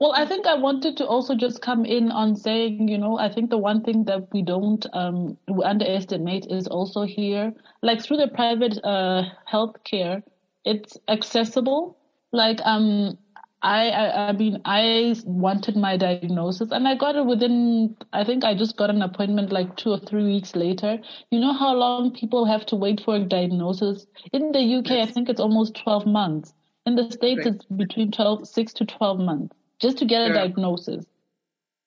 [0.00, 3.28] Well, I think I wanted to also just come in on saying, you know, I
[3.28, 8.28] think the one thing that we don't um, underestimate is also here, like through the
[8.28, 10.22] private uh, healthcare,
[10.64, 11.98] it's accessible.
[12.30, 13.18] Like, um,
[13.60, 18.44] I, I, I mean, I wanted my diagnosis and I got it within, I think
[18.44, 20.98] I just got an appointment like two or three weeks later.
[21.32, 24.06] You know how long people have to wait for a diagnosis?
[24.32, 26.54] In the UK, I think it's almost 12 months.
[26.86, 30.32] In the States, it's between 12, 6 to 12 months just to get sure.
[30.32, 31.04] a diagnosis.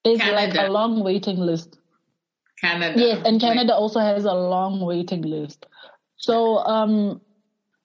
[0.04, 0.54] There's Canada.
[0.54, 1.78] like a long waiting list.
[2.60, 2.98] Canada.
[2.98, 5.66] Yes, and Canada also has a long waiting list.
[6.16, 7.20] So, um,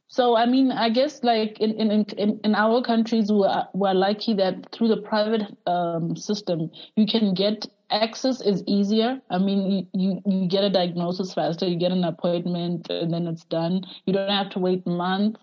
[0.08, 4.34] so I mean, I guess like in in in, in our countries, we're we're lucky
[4.36, 9.20] that through the private um, system, you can get access is easier.
[9.30, 13.28] I mean, you, you you get a diagnosis faster, you get an appointment, and then
[13.28, 13.82] it's done.
[14.06, 15.40] You don't have to wait months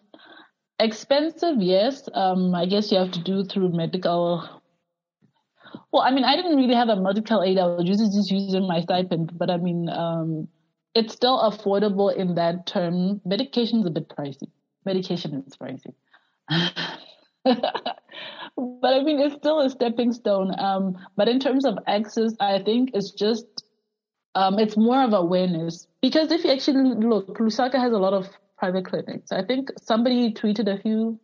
[0.79, 2.09] Expensive, yes.
[2.13, 4.49] Um, I guess you have to do through medical.
[5.93, 7.59] Well, I mean, I didn't really have a medical aid.
[7.59, 10.49] I was just, just using my stipend, but I mean, um,
[10.95, 13.21] it's still affordable in that term.
[13.25, 14.51] Medication is a bit pricey.
[14.85, 15.95] Medication is pricey.
[17.45, 17.65] but
[18.57, 20.53] I mean, it's still a stepping stone.
[20.59, 23.47] Um, but in terms of access, I think it's just,
[24.35, 25.87] um, it's more of awareness.
[26.03, 29.33] Because if you actually look, Lusaka has a lot of private clinics.
[29.33, 31.19] I think somebody tweeted a few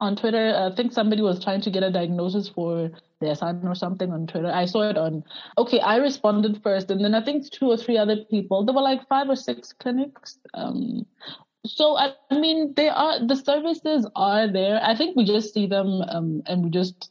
[0.00, 0.54] on Twitter.
[0.56, 2.90] I think somebody was trying to get a diagnosis for
[3.20, 4.50] their son or something on Twitter.
[4.50, 5.24] I saw it on,
[5.56, 6.90] okay, I responded first.
[6.90, 9.72] And then I think two or three other people, there were like five or six
[9.72, 10.38] clinics.
[10.54, 11.06] Um,
[11.66, 14.80] so I, I mean, they are the services are there.
[14.82, 17.10] I think we just see them, um, and we just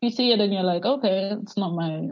[0.00, 2.10] you see it, and you're like, okay, it's not my.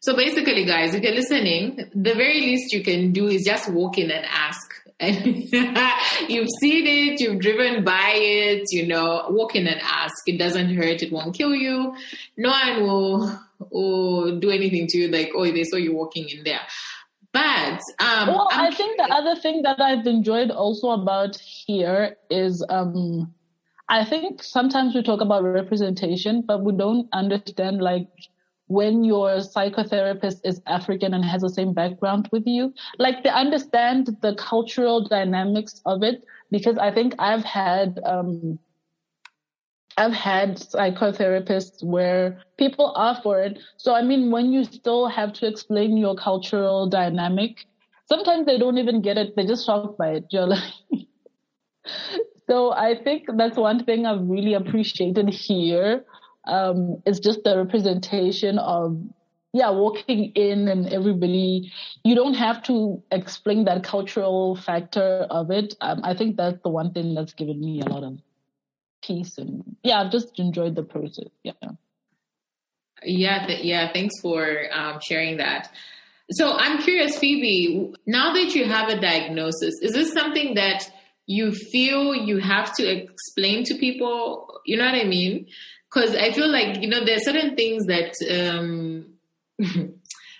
[0.00, 3.98] So basically, guys, if you're listening, the very least you can do is just walk
[3.98, 4.74] in and ask.
[5.00, 5.26] And
[6.28, 10.14] you've seen it, you've driven by it, you know, walk in and ask.
[10.26, 11.94] It doesn't hurt, it won't kill you.
[12.36, 13.40] No one will,
[13.70, 16.60] will do anything to you like, oh, they saw you walking in there.
[17.32, 22.16] But um, well, I'm i think the other thing that I've enjoyed also about here
[22.30, 23.34] is um,
[23.88, 28.06] I think sometimes we talk about representation, but we don't understand like
[28.66, 34.16] when your psychotherapist is African and has the same background with you, like they understand
[34.22, 36.24] the cultural dynamics of it.
[36.50, 38.58] Because I think I've had um,
[39.96, 43.58] I've had psychotherapists where people are for it.
[43.76, 47.64] So, I mean, when you still have to explain your cultural dynamic,
[48.08, 49.36] sometimes they don't even get it.
[49.36, 50.26] They're just shocked by it.
[50.30, 50.72] You're like,
[52.48, 56.04] so I think that's one thing I've really appreciated here.
[56.46, 59.00] Um, it's just the representation of,
[59.52, 61.72] yeah, walking in and everybody,
[62.02, 65.74] you don't have to explain that cultural factor of it.
[65.80, 68.18] Um, I think that's the one thing that's given me a lot of
[69.02, 71.28] peace and yeah, I've just enjoyed the process.
[71.42, 71.52] Yeah.
[73.02, 73.92] Yeah, th- yeah.
[73.92, 75.70] Thanks for um, sharing that.
[76.30, 77.92] So I'm curious, Phoebe.
[78.06, 80.90] Now that you have a diagnosis, is this something that
[81.26, 84.60] you feel you have to explain to people?
[84.64, 85.46] You know what I mean?
[85.94, 89.06] Because I feel like you know there are certain things that um,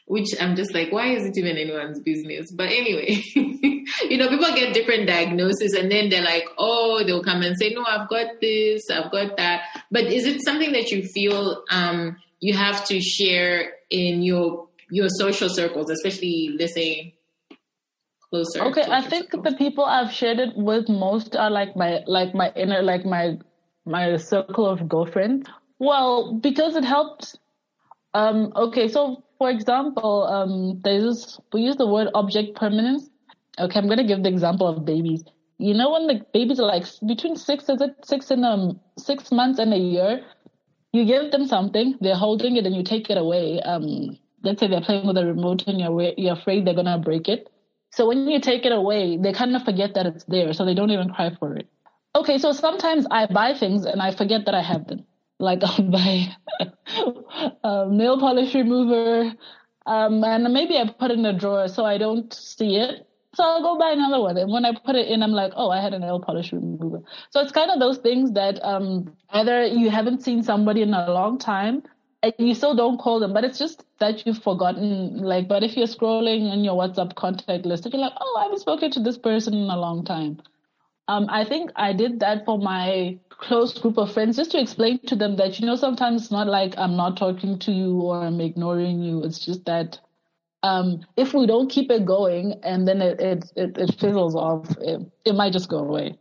[0.07, 2.52] which I'm just like, why is it even anyone's business?
[2.52, 7.42] But anyway, you know, people get different diagnoses and then they're like, oh, they'll come
[7.42, 9.62] and say, no, I've got this, I've got that.
[9.90, 15.09] But is it something that you feel um, you have to share in your your
[15.09, 17.14] social circles, especially let's say
[18.28, 18.62] closer?
[18.64, 19.44] Okay, I think circles?
[19.44, 23.38] the people I've shared it with most are like my like my inner like my
[23.85, 25.49] my circle of girlfriends.
[25.78, 27.37] Well, because it helps
[28.14, 33.11] um, okay, so for example, um, there's we use the word object permanence.
[33.59, 35.24] Okay, I'm gonna give the example of babies.
[35.59, 39.30] You know when the babies are like between six is it six and um six
[39.32, 40.24] months and a year,
[40.93, 43.61] you give them something, they're holding it, and you take it away.
[43.61, 47.28] Um, let's say they're playing with a remote and you're you're afraid they're gonna break
[47.28, 47.49] it.
[47.91, 50.74] So when you take it away, they kind of forget that it's there, so they
[50.74, 51.68] don't even cry for it.
[52.14, 55.04] Okay, so sometimes I buy things and I forget that I have them
[55.38, 56.36] like I'll buy
[57.62, 59.32] a nail polish remover,
[59.86, 63.06] um, and maybe I put it in a drawer so I don't see it.
[63.34, 64.36] So I'll go buy another one.
[64.36, 67.02] And when I put it in, I'm like, oh, I had a nail polish remover.
[67.30, 71.10] So it's kind of those things that um, either you haven't seen somebody in a
[71.10, 71.82] long time
[72.22, 75.18] and you still don't call them, but it's just that you've forgotten.
[75.18, 78.60] Like, but if you're scrolling in your WhatsApp contact list, you're like, oh, I haven't
[78.60, 80.40] spoken to this person in a long time.
[81.07, 84.98] Um, I think I did that for my close group of friends just to explain
[85.07, 88.22] to them that, you know, sometimes it's not like I'm not talking to you or
[88.22, 89.22] I'm ignoring you.
[89.22, 89.98] It's just that
[90.62, 94.70] um, if we don't keep it going and then it, it, it, it fizzles off,
[94.80, 96.16] it, it, might just go away.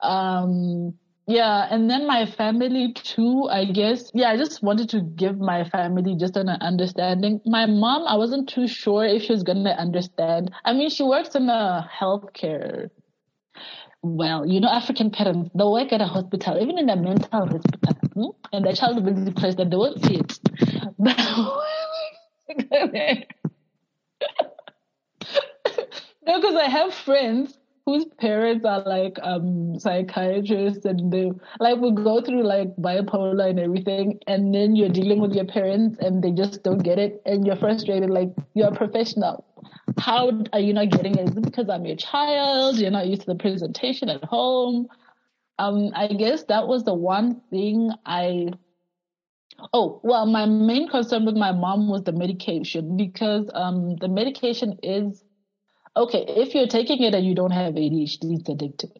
[0.00, 0.94] Um,
[1.28, 4.10] yeah, and then my family too, I guess.
[4.12, 7.40] Yeah, I just wanted to give my family just an understanding.
[7.46, 10.50] My mom, I wasn't too sure if she was going to understand.
[10.64, 12.90] I mean, she works in a healthcare
[14.04, 17.94] well, you know, African parents, they work at a hospital, even in a mental hospital,
[18.12, 18.26] hmm?
[18.52, 20.38] and the child will be depressed that they won't see it.
[26.26, 31.30] Because I have friends whose parents are like um psychiatrists and they
[31.60, 35.98] like will go through like bipolar and everything and then you're dealing with your parents
[36.00, 39.44] and they just don't get it and you're frustrated like you're a professional
[39.98, 41.28] how are you not getting it?
[41.28, 42.78] Is it because I'm your child?
[42.78, 44.88] You're not used to the presentation at home?
[45.58, 48.50] Um, I guess that was the one thing I.
[49.72, 54.78] Oh, well, my main concern with my mom was the medication because um, the medication
[54.82, 55.22] is
[55.96, 56.24] okay.
[56.26, 58.92] If you're taking it and you don't have ADHD, it's addictive.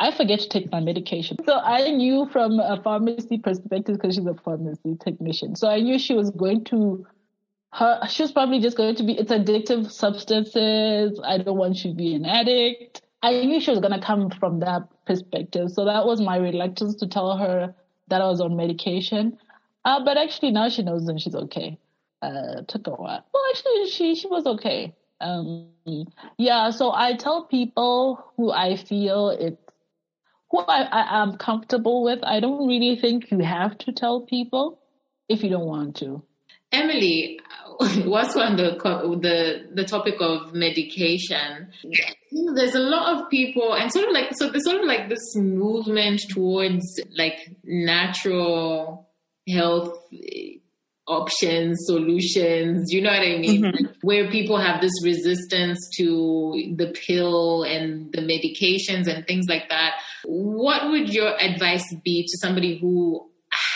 [0.00, 1.36] I forget to take my medication.
[1.44, 5.54] So I knew from a pharmacy perspective because she's a pharmacy technician.
[5.54, 7.06] So I knew she was going to
[7.72, 11.20] her she was probably just going to be it's addictive substances.
[11.24, 13.02] I don't want you to be an addict.
[13.22, 15.70] I knew she was gonna come from that perspective.
[15.70, 17.74] So that was my reluctance to tell her
[18.08, 19.38] that I was on medication.
[19.84, 21.78] Uh, but actually now she knows and she's okay.
[22.22, 23.24] Uh, took a while.
[23.32, 24.94] Well, actually she she was okay.
[25.20, 25.68] Um,
[26.38, 26.70] yeah.
[26.70, 29.58] So I tell people who I feel it,
[30.50, 32.18] who I, I am comfortable with.
[32.22, 34.80] I don't really think you have to tell people
[35.28, 36.22] if you don't want to.
[36.72, 37.40] Emily,
[38.04, 38.76] what's on the
[39.20, 41.72] the the topic of medication?
[42.54, 44.50] There's a lot of people, and sort of like so.
[44.50, 46.84] There's sort of like this movement towards
[47.16, 49.08] like natural
[49.48, 49.98] health
[51.10, 52.92] options, solutions.
[52.92, 53.62] You know what I mean?
[53.62, 53.86] Mm-hmm.
[54.02, 59.96] Where people have this resistance to the pill and the medications and things like that.
[60.24, 63.28] What would your advice be to somebody who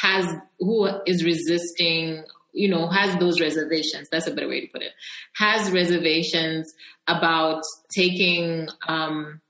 [0.02, 0.26] has
[0.58, 2.24] who is resisting
[2.54, 4.08] you know, has those reservations.
[4.10, 4.92] That's a better way to put it.
[5.36, 6.72] Has reservations
[7.06, 7.62] about
[7.94, 9.40] taking um,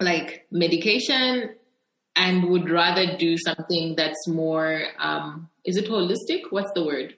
[0.00, 1.54] like medication
[2.16, 6.42] and would rather do something that's more, um, is it holistic?
[6.50, 7.14] What's the word?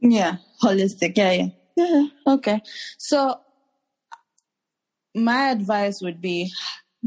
[0.00, 1.16] Yeah, holistic.
[1.16, 1.48] Yeah, yeah.
[1.76, 2.60] Yeah, okay.
[2.98, 3.40] So
[5.14, 6.52] my advice would be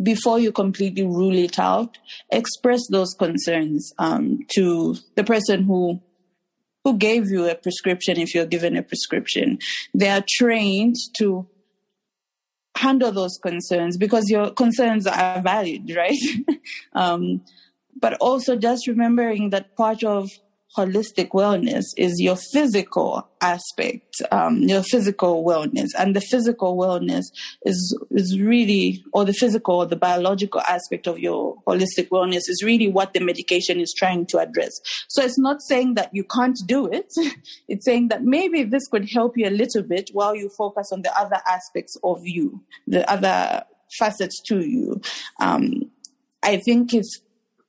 [0.01, 1.97] before you completely rule it out,
[2.31, 6.01] express those concerns um, to the person who
[6.87, 9.59] who gave you a prescription if you're given a prescription.
[9.93, 11.45] They are trained to
[12.77, 16.17] handle those concerns because your concerns are valid, right?
[16.93, 17.41] um,
[17.99, 20.29] but also just remembering that part of
[20.77, 27.23] holistic wellness is your physical aspect, um, your physical wellness, and the physical wellness
[27.63, 32.61] is is really, or the physical, or the biological aspect of your holistic wellness is
[32.63, 34.71] really what the medication is trying to address.
[35.09, 37.11] So it's not saying that you can't do it;
[37.67, 41.01] it's saying that maybe this could help you a little bit while you focus on
[41.01, 43.63] the other aspects of you, the other
[43.97, 45.01] facets to you.
[45.39, 45.89] Um,
[46.43, 47.19] I think it's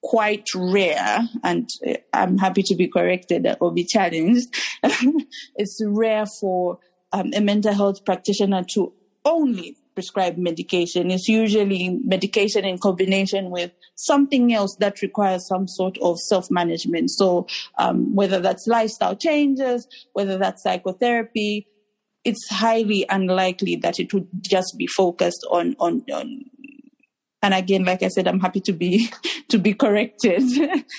[0.08, 4.48] quite rare, and uh, I'm happy to be corrected or be challenged.
[5.54, 6.78] it's rare for
[7.12, 8.90] um, a mental health practitioner to
[9.26, 11.10] only prescribe medication.
[11.10, 17.10] It's usually medication in combination with something else that requires some sort of self management.
[17.10, 17.46] So,
[17.76, 21.66] um, whether that's lifestyle changes, whether that's psychotherapy,
[22.24, 26.44] it's highly unlikely that it would just be focused on, on, on
[27.42, 29.10] and again, like I said, I'm happy to be
[29.48, 30.42] to be corrected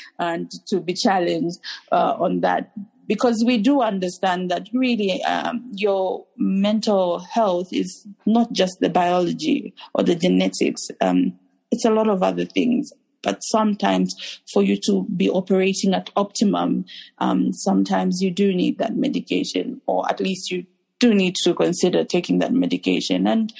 [0.19, 1.59] and to be challenged
[1.91, 2.71] uh, on that
[3.07, 9.73] because we do understand that really um, your mental health is not just the biology
[9.95, 10.87] or the genetics.
[11.01, 11.37] Um,
[11.71, 12.91] it's a lot of other things.
[13.21, 14.15] But sometimes,
[14.53, 16.85] for you to be operating at optimum,
[17.17, 20.65] um, sometimes you do need that medication, or at least you
[20.99, 23.27] do need to consider taking that medication.
[23.27, 23.51] And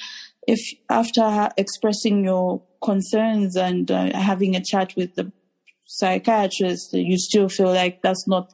[0.46, 5.32] if after expressing your concerns and uh, having a chat with the
[5.86, 8.52] psychiatrist, you still feel like that's not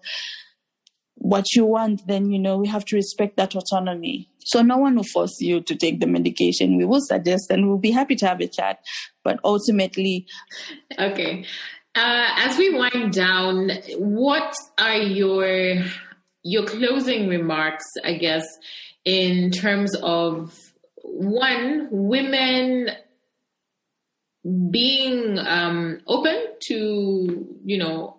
[1.16, 4.28] what you want, then you know we have to respect that autonomy.
[4.44, 6.76] So no one will force you to take the medication.
[6.76, 8.78] We will suggest, and we'll be happy to have a chat.
[9.24, 10.26] But ultimately,
[10.98, 11.44] okay.
[11.94, 15.82] Uh, as we wind down, what are your
[16.42, 17.84] your closing remarks?
[18.04, 18.46] I guess
[19.04, 20.54] in terms of
[21.02, 22.90] one, women
[24.70, 28.16] being um, open to, you know,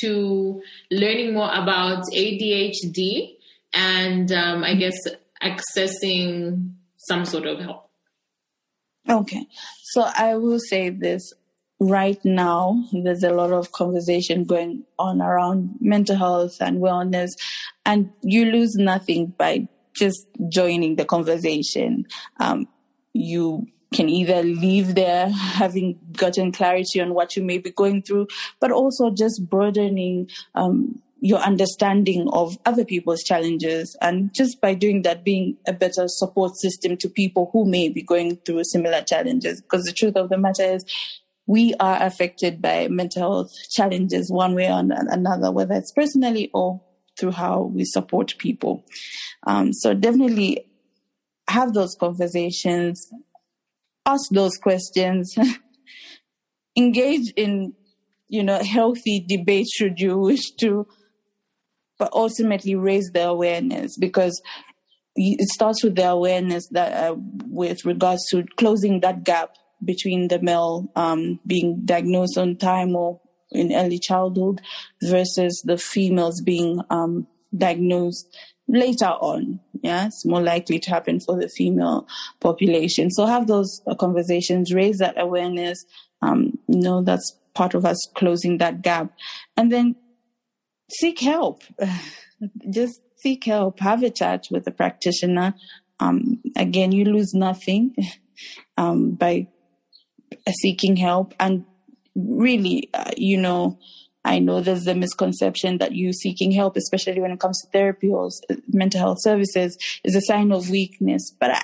[0.00, 3.36] to learning more about ADHD
[3.72, 4.96] and um, I guess
[5.42, 7.90] accessing some sort of help.
[9.08, 9.46] Okay.
[9.82, 11.32] So I will say this
[11.80, 17.30] right now there's a lot of conversation going on around mental health and wellness
[17.84, 22.06] and you lose nothing by just joining the conversation.
[22.40, 22.66] Um,
[23.12, 28.26] you can either leave there having gotten clarity on what you may be going through,
[28.60, 33.96] but also just broadening um, your understanding of other people's challenges.
[34.02, 38.02] And just by doing that, being a better support system to people who may be
[38.02, 39.62] going through similar challenges.
[39.62, 40.84] Because the truth of the matter is,
[41.46, 46.80] we are affected by mental health challenges one way or another, whether it's personally or
[47.18, 48.84] through how we support people.
[49.46, 50.66] Um, so definitely
[51.48, 53.10] have those conversations,
[54.06, 55.34] ask those questions,
[56.76, 57.74] engage in,
[58.28, 60.86] you know, healthy debate should you wish to,
[61.98, 64.40] but ultimately raise the awareness because
[65.16, 67.14] it starts with the awareness that uh,
[67.46, 73.20] with regards to closing that gap between the male um, being diagnosed on time or
[73.50, 74.60] in early childhood
[75.02, 77.26] versus the females being um,
[77.56, 78.26] diagnosed
[78.66, 79.60] later on.
[79.84, 82.08] Yeah, it's more likely to happen for the female
[82.40, 83.10] population.
[83.10, 85.84] So have those conversations, raise that awareness.
[86.22, 89.12] Um, you know, that's part of us closing that gap.
[89.58, 89.96] And then
[90.90, 91.64] seek help.
[92.70, 93.78] Just seek help.
[93.80, 95.52] Have a chat with a practitioner.
[96.00, 97.94] Um, again, you lose nothing
[98.78, 99.48] um, by
[100.62, 101.34] seeking help.
[101.38, 101.66] And
[102.16, 103.78] really, uh, you know,
[104.24, 108.08] I know there's a misconception that you seeking help, especially when it comes to therapy
[108.08, 111.30] or uh, mental health services, is a sign of weakness.
[111.38, 111.62] But I,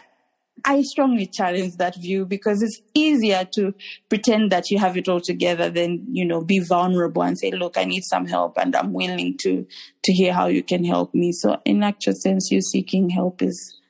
[0.65, 3.73] I strongly challenge that view because it's easier to
[4.11, 7.79] pretend that you have it all together than, you know, be vulnerable and say, look,
[7.79, 9.67] I need some help and I'm willing to,
[10.05, 11.33] to hear how you can help me.
[11.33, 13.81] So in actual sense, you seeking help is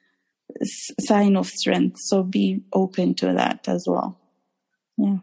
[0.60, 1.98] a sign of strength.
[2.00, 4.16] So be open to that as well.
[4.96, 5.18] Yeah.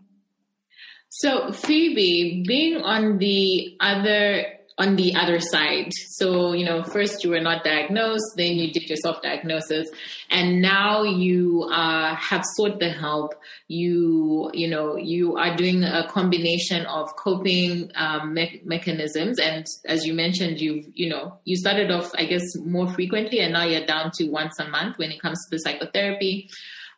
[1.09, 5.91] So Phoebe, being on the other on the other side.
[6.11, 9.89] So, you know, first you were not diagnosed, then you did your self diagnosis,
[10.29, 13.33] and now you uh, have sought the help.
[13.67, 19.39] You, you know, you are doing a combination of coping um, me- mechanisms.
[19.39, 23.53] And as you mentioned, you've, you know, you started off, I guess, more frequently, and
[23.53, 26.49] now you're down to once a month when it comes to the psychotherapy.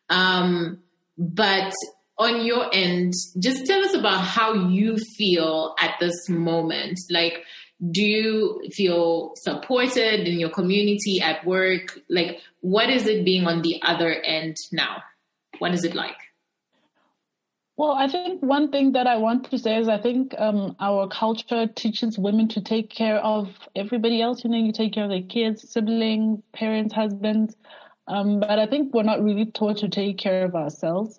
[0.09, 0.79] Um,
[1.17, 1.73] but
[2.19, 6.99] on your end, just tell us about how you feel at this moment.
[7.09, 7.45] Like,
[7.91, 11.97] do you feel supported in your community at work?
[12.09, 15.01] Like, what is it being on the other end now?
[15.59, 16.17] What is it like?
[17.77, 21.07] Well, I think one thing that I want to say is I think um, our
[21.07, 24.43] culture teaches women to take care of everybody else.
[24.43, 27.55] You know, you take care of their kids, siblings, parents, husbands.
[28.09, 31.17] Um, but I think we're not really taught to take care of ourselves.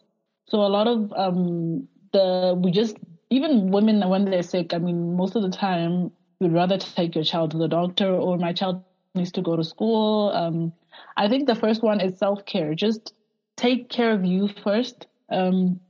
[0.50, 2.96] So a lot of um, the we just
[3.30, 4.74] even women when they're sick.
[4.74, 8.38] I mean, most of the time you'd rather take your child to the doctor or
[8.38, 8.84] my child
[9.14, 10.30] needs to go to school.
[10.34, 10.72] Um,
[11.16, 12.74] I think the first one is self care.
[12.74, 13.12] Just
[13.56, 15.06] take care of you first.
[15.30, 15.80] Um,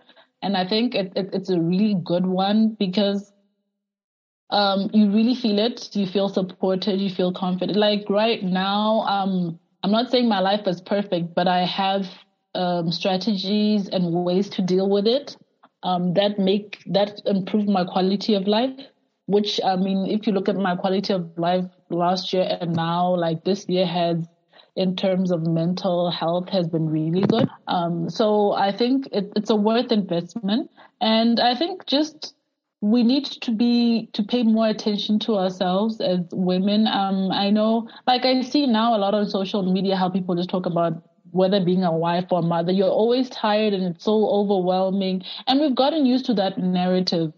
[0.42, 3.32] And I think it, it, it's a really good one because
[4.50, 5.94] um, you really feel it.
[5.94, 7.00] You feel supported.
[7.00, 7.78] You feel confident.
[7.78, 12.06] Like right now, um, I'm not saying my life is perfect, but I have
[12.54, 15.36] um, strategies and ways to deal with it
[15.82, 18.78] um, that make that improve my quality of life.
[19.26, 23.16] Which I mean, if you look at my quality of life last year and now,
[23.16, 24.24] like this year has,
[24.76, 27.48] in terms of mental health, has been really good.
[27.66, 30.70] Um, so I think it, it's a worth investment,
[31.00, 32.35] and I think just
[32.86, 36.86] we need to be to pay more attention to ourselves as women.
[36.86, 40.50] Um, I know, like I see now a lot on social media how people just
[40.50, 45.24] talk about whether being a wife or mother, you're always tired and it's so overwhelming.
[45.48, 47.32] And we've gotten used to that narrative.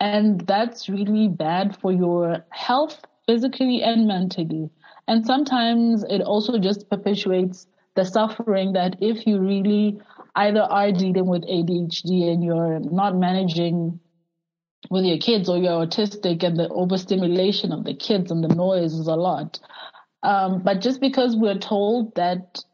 [0.00, 4.68] And that's really bad for your health, physically and mentally.
[5.06, 10.00] And sometimes it also just perpetuates the suffering that if you really
[10.34, 14.00] either are dealing with ADHD and you're not managing
[14.90, 18.94] with your kids or you're autistic and the overstimulation of the kids and the noise
[18.94, 19.58] is a lot.
[20.22, 22.64] Um, but just because we're told that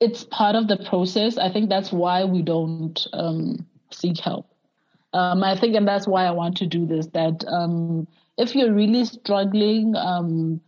[0.00, 1.38] it's part of the process.
[1.38, 4.46] I think that's why we don't um, seek help.
[5.12, 7.06] Um, I think, and that's why I want to do this.
[7.08, 8.06] That um,
[8.36, 10.60] if you're really struggling, um,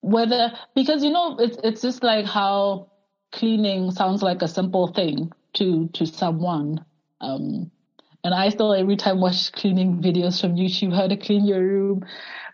[0.00, 2.90] whether because you know it's it's just like how
[3.32, 6.84] cleaning sounds like a simple thing to to someone.
[7.20, 7.70] Um,
[8.24, 12.04] and I still every time watch cleaning videos from YouTube how to clean your room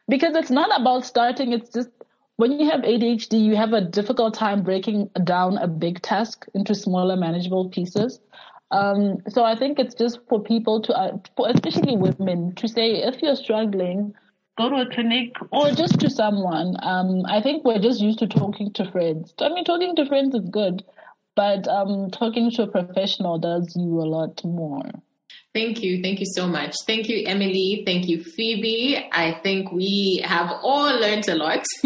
[0.09, 1.53] because it's not about starting.
[1.53, 1.89] It's just
[2.37, 6.75] when you have ADHD, you have a difficult time breaking down a big task into
[6.75, 8.19] smaller, manageable pieces.
[8.73, 13.03] Um, so I think it's just for people to, uh, for especially women, to say
[13.03, 14.15] if you're struggling,
[14.59, 16.77] go to a clinic or just to someone.
[16.83, 19.35] Um, I think we're just used to talking to friends.
[19.39, 20.85] I mean, talking to friends is good,
[21.37, 24.91] but um, talking to a professional does you a lot more.
[25.53, 26.01] Thank you.
[26.01, 26.77] Thank you so much.
[26.87, 27.83] Thank you, Emily.
[27.85, 29.05] Thank you, Phoebe.
[29.11, 31.65] I think we have all learned a lot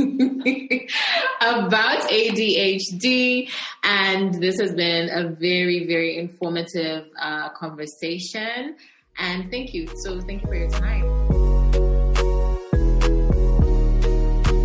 [1.41, 3.49] about ADHD,
[3.83, 8.77] and this has been a very, very informative uh, conversation.
[9.17, 9.89] And thank you.
[10.03, 11.55] So, thank you for your time.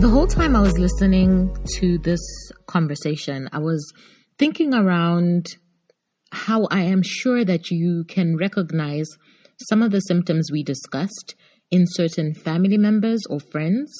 [0.02, 2.20] The whole time I was listening to this
[2.68, 3.94] conversation, I was
[4.38, 5.56] thinking around
[6.32, 9.08] how I am sure that you can recognize
[9.68, 11.36] some of the symptoms we discussed
[11.72, 13.92] in certain family members or friends.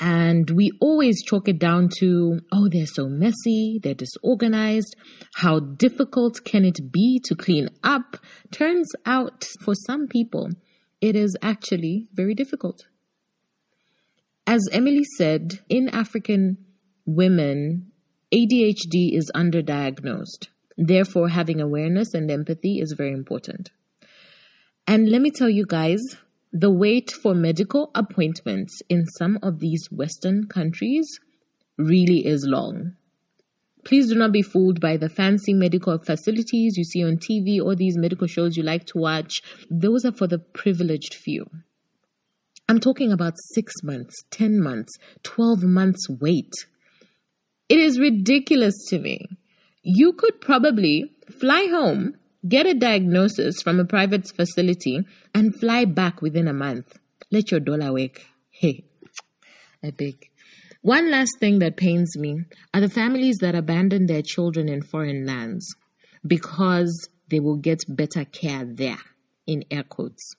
[0.00, 4.96] And we always chalk it down to, oh, they're so messy, they're disorganized.
[5.36, 8.16] How difficult can it be to clean up?
[8.50, 10.50] Turns out for some people,
[11.00, 12.86] it is actually very difficult.
[14.46, 16.58] As Emily said, in African
[17.06, 17.92] women,
[18.32, 20.48] ADHD is underdiagnosed.
[20.76, 23.70] Therefore, having awareness and empathy is very important.
[24.86, 26.00] And let me tell you guys,
[26.52, 31.18] the wait for medical appointments in some of these Western countries
[31.78, 32.94] really is long.
[33.84, 37.74] Please do not be fooled by the fancy medical facilities you see on TV or
[37.74, 39.42] these medical shows you like to watch.
[39.70, 41.44] Those are for the privileged few.
[42.66, 46.52] I'm talking about six months, 10 months, 12 months wait.
[47.68, 49.26] It is ridiculous to me.
[49.86, 52.14] You could probably fly home,
[52.48, 55.00] get a diagnosis from a private facility,
[55.34, 56.98] and fly back within a month.
[57.30, 58.22] Let your dollar work.
[58.50, 58.84] Hey,
[59.82, 60.30] I beg.
[60.80, 65.26] One last thing that pains me are the families that abandon their children in foreign
[65.26, 65.76] lands
[66.26, 69.02] because they will get better care there,
[69.46, 70.34] in air quotes.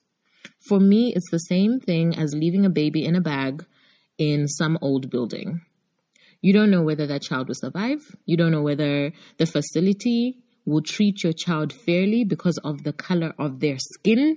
[0.68, 3.64] For me, it's the same thing as leaving a baby in a bag
[4.18, 5.60] in some old building.
[6.46, 8.14] You don't know whether that child will survive.
[8.24, 13.34] You don't know whether the facility will treat your child fairly because of the color
[13.36, 14.36] of their skin.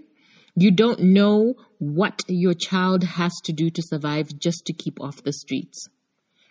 [0.56, 5.22] You don't know what your child has to do to survive just to keep off
[5.22, 5.88] the streets.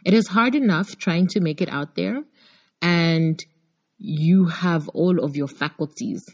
[0.06, 2.22] It is hard enough trying to make it out there
[2.80, 3.44] and
[3.98, 6.24] you have all of your faculties.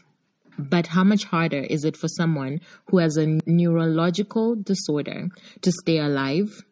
[0.59, 2.59] But how much harder is it for someone
[2.89, 5.29] who has a neurological disorder
[5.63, 6.63] to stay alive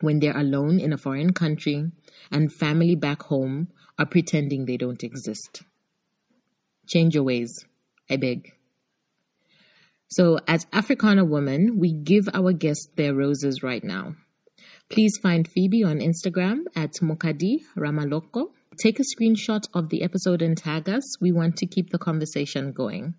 [0.00, 1.90] when they're alone in a foreign country
[2.30, 3.68] and family back home
[3.98, 5.62] are pretending they don't exist?
[6.86, 7.64] Change your ways,
[8.10, 8.52] I beg.
[10.08, 14.14] So, as Africana women, we give our guests their roses right now.
[14.90, 18.50] Please find Phoebe on Instagram at Mokadi Ramaloko.
[18.76, 21.20] Take a screenshot of the episode and tag us.
[21.20, 23.14] We want to keep the conversation going.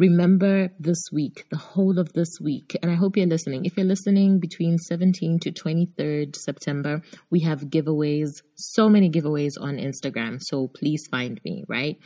[0.00, 3.66] Remember this week, the whole of this week, and I hope you're listening.
[3.66, 9.76] If you're listening between 17 to 23rd September, we have giveaways, so many giveaways on
[9.76, 10.38] Instagram.
[10.40, 11.98] So please find me, right?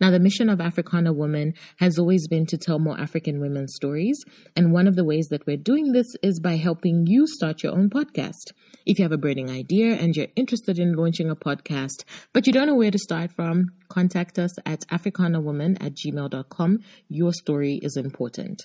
[0.00, 4.24] Now, the mission of Africana Woman has always been to tell more African women's stories.
[4.54, 7.72] And one of the ways that we're doing this is by helping you start your
[7.72, 8.52] own podcast.
[8.86, 12.52] If you have a burning idea and you're interested in launching a podcast, but you
[12.52, 16.78] don't know where to start from, contact us at africanawoman at gmail.com.
[17.08, 18.62] Your story is important.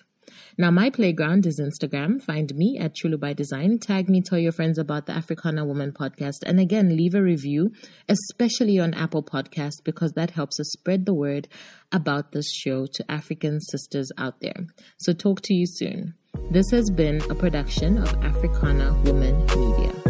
[0.57, 2.21] Now, my playground is Instagram.
[2.21, 3.77] Find me at Chulu by Design.
[3.79, 6.43] Tag me, tell your friends about the Africana Woman podcast.
[6.45, 7.71] And again, leave a review,
[8.07, 11.47] especially on Apple Podcast, because that helps us spread the word
[11.91, 14.67] about this show to African sisters out there.
[14.97, 16.15] So, talk to you soon.
[16.51, 20.04] This has been a production of Africana Woman Media.